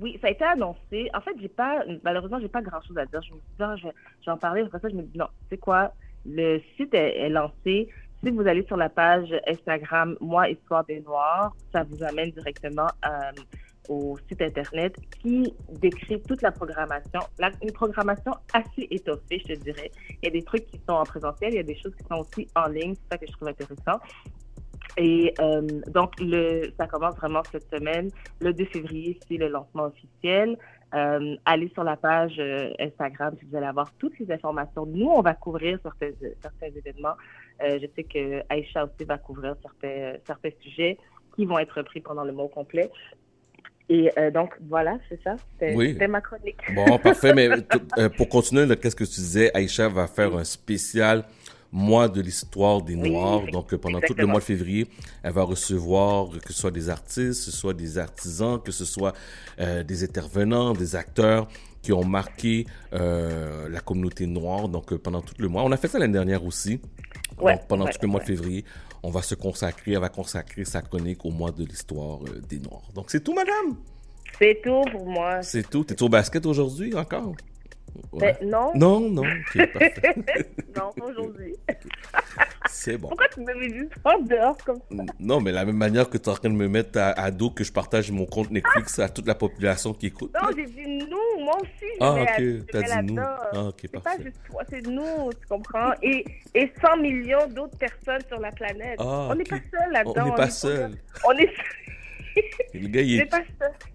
Oui, 0.01 0.19
ça 0.21 0.29
a 0.29 0.31
été 0.31 0.45
annoncé. 0.45 1.09
En 1.15 1.21
fait, 1.21 1.33
j'ai 1.41 1.49
pas, 1.49 1.83
malheureusement, 2.05 2.39
j'ai 2.41 2.49
pas 2.49 2.63
grand 2.63 2.81
chose 2.83 2.99
à 2.99 3.07
dire. 3.07 3.21
Je 3.23 3.33
me 3.33 3.39
dis, 3.39 3.45
ah, 3.61 3.77
je, 3.77 3.87
vais 3.87 4.33
en 4.33 4.37
parler. 4.37 4.63
Après 4.63 4.79
ça, 4.79 4.89
je 4.89 4.95
me 4.95 5.03
dis, 5.03 5.19
non, 5.19 5.29
c'est 5.51 5.59
quoi? 5.59 5.93
Le 6.25 6.61
site 6.77 6.95
est, 6.95 7.29
lancé. 7.29 7.89
Si 8.23 8.31
vous 8.31 8.47
allez 8.47 8.65
sur 8.65 8.77
la 8.77 8.89
page 8.89 9.33
Instagram 9.47 10.17
Moi 10.21 10.51
Histoire 10.51 10.85
des 10.85 11.01
Noirs, 11.01 11.55
ça 11.73 11.85
vous 11.85 12.03
amène 12.03 12.31
directement 12.31 12.89
euh, 13.07 13.43
au 13.89 14.17
site 14.29 14.43
Internet 14.43 14.97
qui 15.23 15.55
décrit 15.81 16.21
toute 16.23 16.43
la 16.43 16.51
programmation. 16.51 17.21
une 17.63 17.73
programmation 17.73 18.33
assez 18.53 18.89
étoffée, 18.91 19.41
je 19.47 19.55
te 19.55 19.61
dirais. 19.61 19.91
Il 20.11 20.25
y 20.25 20.29
a 20.29 20.33
des 20.33 20.43
trucs 20.43 20.67
qui 20.67 20.79
sont 20.89 20.95
en 20.95 21.05
présentiel, 21.05 21.55
il 21.55 21.57
y 21.57 21.61
a 21.61 21.63
des 21.63 21.77
choses 21.77 21.95
qui 21.95 22.05
sont 22.09 22.21
aussi 22.21 22.49
en 22.57 22.67
ligne. 22.67 22.95
C'est 22.95 23.13
ça 23.13 23.19
que 23.19 23.27
je 23.27 23.33
trouve 23.33 23.49
intéressant. 23.49 24.01
Et 24.99 25.33
euh, 25.41 25.63
donc, 25.87 26.15
le, 26.19 26.73
ça 26.77 26.89
commence 26.89 27.15
vraiment 27.15 27.43
cette 27.51 27.71
semaine. 27.73 28.11
Le 28.41 28.53
2 28.53 28.65
février, 28.67 29.19
c'est 29.27 29.37
le 29.37 29.49
lancement 29.49 29.85
officiel. 29.85 30.59
Euh, 30.95 31.37
allez 31.45 31.69
sur 31.69 31.85
la 31.85 31.97
page 31.97 32.35
euh, 32.39 32.73
Instagram 32.81 33.37
si 33.39 33.47
vous 33.47 33.57
allez 33.57 33.67
avoir 33.67 33.93
toutes 33.99 34.19
les 34.19 34.31
informations. 34.33 34.87
Nous, 34.87 35.07
on 35.07 35.21
va 35.21 35.35
couvrir 35.35 35.79
certains, 35.83 36.11
certains 36.43 36.67
événements. 36.67 37.15
je 37.61 37.87
sais 37.95 38.05
que 38.05 38.43
Aïcha 38.49 38.85
aussi 38.85 39.05
va 39.05 39.19
couvrir 39.19 39.55
certains, 39.63 40.19
certains 40.27 40.51
sujets 40.61 40.99
qui 41.37 41.45
vont 41.45 41.59
être 41.59 41.81
pris 41.83 42.01
pendant 42.01 42.25
le 42.25 42.33
mois 42.33 42.49
complet. 42.49 42.91
Et 43.91 44.11
donc, 44.35 44.55
voilà, 44.69 44.99
c'est 45.09 45.23
ça. 45.23 45.37
C'était 45.61 46.09
ma 46.09 46.21
chronique. 46.21 46.59
Bon, 46.75 46.99
parfait. 46.99 47.33
Mais 47.33 47.49
pour 48.17 48.29
continuer, 48.29 48.67
qu'est-ce 48.77 48.97
que 48.97 49.05
tu 49.05 49.21
disais? 49.21 49.51
Aïcha 49.55 49.89
va 49.89 50.07
faire 50.07 50.35
un 50.35 50.45
spécial 50.45 51.25
mois 51.73 52.09
de 52.09 52.21
l'histoire 52.21 52.83
des 52.83 52.97
Noirs. 52.97 53.47
Donc, 53.53 53.75
pendant 53.77 54.01
tout 54.01 54.15
le 54.17 54.27
mois 54.27 54.41
de 54.41 54.45
février, 54.45 54.87
elle 55.23 55.33
va 55.33 55.43
recevoir 55.43 56.31
que 56.45 56.53
ce 56.53 56.61
soit 56.61 56.71
des 56.71 56.89
artistes, 56.89 57.45
que 57.45 57.51
ce 57.51 57.53
soit 57.53 57.75
des 57.75 57.99
artisans, 57.99 58.61
que 58.61 58.73
ce 58.73 58.85
soit 58.85 59.13
euh, 59.61 59.83
des 59.83 60.05
intervenants, 60.05 60.73
des 60.73 60.97
acteurs 60.97 61.49
qui 61.83 61.93
ont 61.93 62.05
marqué 62.05 62.67
euh, 62.93 63.69
la 63.69 63.81
communauté 63.81 64.27
noire. 64.27 64.69
Donc, 64.69 64.93
euh, 64.93 64.99
pendant 64.99 65.21
tout 65.21 65.35
le 65.39 65.49
mois. 65.49 65.63
On 65.65 65.73
a 65.73 65.77
fait 65.77 65.89
ça 65.89 65.99
l'année 65.99 66.15
dernière 66.15 66.45
aussi. 66.45 66.81
pendant 67.69 67.87
tout 67.87 67.99
le 68.03 68.09
mois 68.09 68.21
de 68.21 68.27
février, 68.27 68.65
on 69.03 69.11
va 69.11 69.23
se 69.23 69.35
consacrer, 69.35 69.93
elle 69.93 70.01
va 70.01 70.09
consacrer 70.09 70.65
sa 70.65 70.83
chronique 70.83 71.25
au 71.25 71.31
mois 71.31 71.53
de 71.53 71.65
l'histoire 71.65 72.21
des 72.49 72.59
Noirs. 72.59 72.91
Donc, 72.95 73.11
c'est 73.11 73.23
tout, 73.23 73.35
madame? 73.35 73.77
C'est 74.39 74.61
tout 74.63 74.85
pour 74.93 75.07
moi. 75.07 75.43
C'est 75.43 75.69
tout. 75.69 75.85
T'es 75.85 76.01
au 76.03 76.09
basket 76.09 76.47
aujourd'hui 76.47 76.95
encore? 76.95 77.35
Ben, 78.13 78.37
non. 78.43 78.73
Non, 78.75 79.01
non. 79.01 79.23
non, 80.77 80.93
aujourd'hui. 81.03 81.55
C'est 82.69 82.97
bon. 82.97 83.09
Pourquoi 83.09 83.29
tu 83.29 83.41
me 83.41 83.55
mets 83.55 83.75
juste 83.75 83.93
en 84.05 84.19
dehors 84.21 84.57
comme 84.65 84.79
ça? 84.91 85.05
Non, 85.19 85.41
mais 85.41 85.53
la 85.53 85.65
même 85.65 85.77
manière 85.77 86.09
que 86.09 86.19
tu 86.19 86.25
es 86.25 86.29
en 86.29 86.35
train 86.35 86.51
de 86.51 86.55
me 86.55 86.69
mettre 86.69 86.99
à, 86.99 87.31
dos 87.31 87.51
que 87.51 87.65
je 87.65 87.73
partage 87.73 88.11
mon 88.11 88.27
compte 88.27 88.51
Netflix 88.51 88.99
à 88.99 89.09
toute 89.09 89.27
la 89.27 89.35
population 89.35 89.93
qui 89.95 90.07
écoute. 90.07 90.33
Non, 90.35 90.49
j'ai 90.57 90.67
dit 90.67 90.87
nous, 90.87 91.45
moi 91.45 91.57
aussi. 91.61 91.91
Ah, 92.01 92.13
ok, 92.13 92.67
t'as 92.71 93.03
dit 93.03 93.13
nous. 93.13 93.21
Ah, 93.21 93.65
ok, 93.69 93.81
C'est 93.81 94.03
pas 94.03 94.17
juste 94.23 94.41
toi, 94.47 94.63
c'est 94.69 94.87
nous, 94.87 95.31
tu 95.41 95.47
comprends? 95.49 95.93
Et, 96.03 96.25
et 96.55 96.71
100 96.81 96.97
millions 96.99 97.47
d'autres 97.49 97.79
personnes 97.79 98.23
sur 98.29 98.41
la 98.41 98.53
planète. 98.53 98.97
Ah, 98.99 99.29
on 99.31 99.35
n'est 99.35 99.45
pas 99.45 99.57
seul 99.57 99.93
là-dedans. 99.93 100.15
On 100.17 100.25
n'est 100.25 100.37
pas 100.37 100.51
seul. 100.51 100.93
On 101.27 101.33
est 101.33 101.51
le 102.75 102.89
gars, 102.89 103.01
il 103.01 103.21
est, 103.21 103.31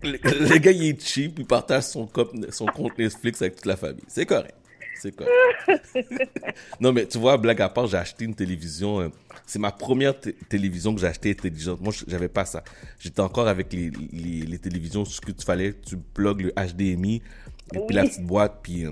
le, 0.04 0.58
gars, 0.58 0.72
il 0.72 0.86
est 0.86 1.02
cheap, 1.06 1.40
il 1.40 1.46
partage 1.46 1.84
son, 1.84 2.10
son 2.50 2.66
compte 2.68 2.98
Netflix 2.98 3.42
avec 3.42 3.56
toute 3.56 3.66
la 3.66 3.78
famille. 3.78 4.04
C'est 4.08 4.26
correct. 4.26 4.56
C'est 5.00 5.14
correct. 5.14 5.34
non, 6.80 6.94
mais 6.94 7.06
tu 7.06 7.18
vois, 7.18 7.38
blague 7.38 7.62
à 7.62 7.70
part, 7.70 7.88
j'ai 7.88 7.98
acheté 7.98 8.26
une 8.26 8.36
télévision. 8.36 9.02
Euh, 9.02 9.10
c'est 9.46 9.60
ma 9.60 9.72
première 9.72 10.14
télévision 10.48 10.96
que 10.96 11.02
j'ai 11.02 11.08
achetée 11.08 11.32
intelligente. 11.32 11.82
Moi, 11.82 11.94
j'avais 12.08 12.30
pas 12.30 12.46
ça. 12.46 12.64
J'étais 13.00 13.20
encore 13.20 13.48
avec 13.48 13.74
les, 13.74 13.92
les, 14.12 14.46
les, 14.46 14.60
télévisions, 14.60 15.04
ce 15.04 15.20
que 15.20 15.32
tu 15.32 15.46
fallait, 15.46 15.74
tu 15.74 15.98
plugues 15.98 16.42
le 16.42 16.54
HDMI, 16.56 17.22
et 17.74 17.80
puis 17.86 17.96
la 17.96 18.04
petite 18.04 18.26
boîte, 18.26 18.60
puis 18.64 18.86
euh, 18.86 18.92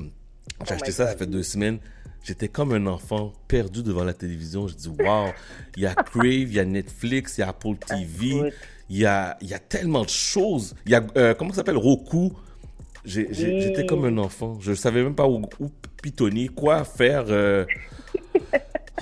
j'ai 0.65 0.71
oh 0.71 0.73
acheté 0.73 0.91
ça, 0.91 1.07
ça 1.07 1.15
fait 1.15 1.27
deux 1.27 1.43
semaines. 1.43 1.79
J'étais 2.23 2.49
comme 2.49 2.71
un 2.73 2.85
enfant 2.85 3.33
perdu 3.47 3.81
devant 3.81 4.03
la 4.03 4.13
télévision. 4.13 4.67
Je 4.67 4.75
dis, 4.75 4.89
waouh, 4.89 5.31
il 5.75 5.83
y 5.83 5.85
a 5.87 5.95
Crave, 5.95 6.25
il 6.25 6.53
y 6.53 6.59
a 6.59 6.65
Netflix, 6.65 7.37
il 7.37 7.41
y 7.41 7.43
a 7.43 7.49
Apple 7.49 7.77
TV, 7.77 8.51
il 8.91 8.97
y 8.97 9.05
a, 9.05 9.37
y 9.41 9.53
a 9.53 9.59
tellement 9.59 10.03
de 10.03 10.09
choses. 10.09 10.75
Il 10.85 10.91
y 10.91 10.95
a, 10.95 11.01
euh, 11.15 11.33
comment 11.33 11.51
ça 11.51 11.57
s'appelle, 11.57 11.77
Roku. 11.77 12.33
J'étais 13.05 13.85
comme 13.85 14.03
un 14.03 14.17
enfant. 14.17 14.57
Je 14.59 14.73
savais 14.73 15.01
même 15.01 15.15
pas 15.15 15.27
où, 15.27 15.41
pitonner, 16.03 16.49
quoi 16.49 16.83
faire. 16.83 17.23
Euh... 17.29 17.65
Oh, 18.45 18.49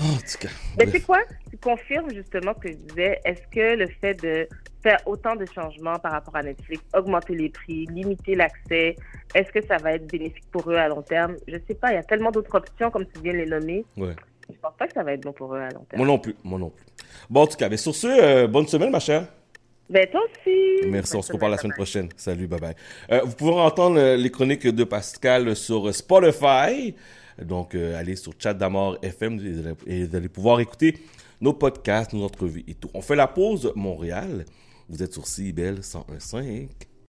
en 0.00 0.16
tout 0.18 0.38
cas. 0.38 0.48
Mais 0.78 0.86
c'est 0.86 1.00
quoi? 1.00 1.18
Tu 1.50 1.56
confirmes 1.58 2.14
justement 2.14 2.52
ce 2.54 2.68
que 2.68 2.68
je 2.68 2.76
disais? 2.76 3.20
Est-ce 3.24 3.42
que 3.50 3.76
le 3.76 3.88
fait 4.00 4.14
de 4.14 4.48
faire 4.80 4.98
autant 5.06 5.34
de 5.34 5.44
changements 5.52 5.98
par 5.98 6.12
rapport 6.12 6.36
à 6.36 6.44
Netflix, 6.44 6.82
augmenter 6.94 7.34
les 7.34 7.48
prix, 7.50 7.86
limiter 7.86 8.36
l'accès, 8.36 8.94
est-ce 9.34 9.50
que 9.50 9.66
ça 9.66 9.76
va 9.78 9.94
être 9.94 10.06
bénéfique 10.06 10.48
pour 10.52 10.70
eux 10.70 10.76
à 10.76 10.86
long 10.86 11.02
terme? 11.02 11.34
Je 11.48 11.56
sais 11.66 11.74
pas. 11.74 11.90
Il 11.90 11.96
y 11.96 11.98
a 11.98 12.04
tellement 12.04 12.30
d'autres 12.30 12.54
options, 12.54 12.92
comme 12.92 13.06
tu 13.06 13.20
viens 13.22 13.32
de 13.32 13.38
les 13.38 13.46
nommer. 13.46 13.84
Ouais. 13.96 14.14
Je 14.48 14.56
pense 14.62 14.74
pas 14.78 14.86
que 14.86 14.92
ça 14.92 15.02
va 15.02 15.14
être 15.14 15.22
bon 15.22 15.32
pour 15.32 15.52
eux 15.56 15.60
à 15.60 15.70
long 15.70 15.84
terme. 15.90 15.98
Moi 15.98 16.06
non 16.06 16.18
plus. 16.20 16.36
Moi 16.44 16.60
non 16.60 16.70
plus. 16.70 16.86
Bon, 17.28 17.42
en 17.42 17.46
tout 17.48 17.56
cas, 17.56 17.68
mais 17.68 17.76
sur 17.76 17.94
ce, 17.94 18.06
euh, 18.06 18.46
bonne 18.46 18.68
semaine, 18.68 18.90
ma 18.90 19.00
chère. 19.00 19.26
Ben, 19.90 20.06
toi 20.08 20.20
aussi. 20.24 20.88
Merci, 20.88 21.16
on 21.16 21.22
se 21.22 21.32
reparle 21.32 21.50
la 21.50 21.58
semaine 21.58 21.74
prochaine. 21.74 22.08
Salut, 22.16 22.46
bye 22.46 22.60
bye. 22.60 22.74
Euh, 23.10 23.22
vous 23.24 23.34
pouvez 23.34 23.50
entendre 23.54 23.98
euh, 23.98 24.16
les 24.16 24.30
chroniques 24.30 24.68
de 24.68 24.84
Pascal 24.84 25.56
sur 25.56 25.92
Spotify. 25.92 26.94
Donc, 27.42 27.74
euh, 27.74 27.98
allez 27.98 28.14
sur 28.14 28.32
Chat 28.38 28.54
d'Amour 28.54 28.98
FM 29.02 29.40
et 29.86 30.04
vous 30.04 30.16
allez 30.16 30.28
pouvoir 30.28 30.60
écouter 30.60 30.96
nos 31.40 31.54
podcasts, 31.54 32.12
nos 32.12 32.24
entrevues 32.24 32.64
et 32.68 32.74
tout. 32.74 32.90
On 32.94 33.02
fait 33.02 33.16
la 33.16 33.26
pause 33.26 33.72
Montréal. 33.74 34.44
Vous 34.88 35.02
êtes 35.02 35.12
sur 35.12 35.26
CIBEL 35.26 35.80
101.5. 35.80 36.68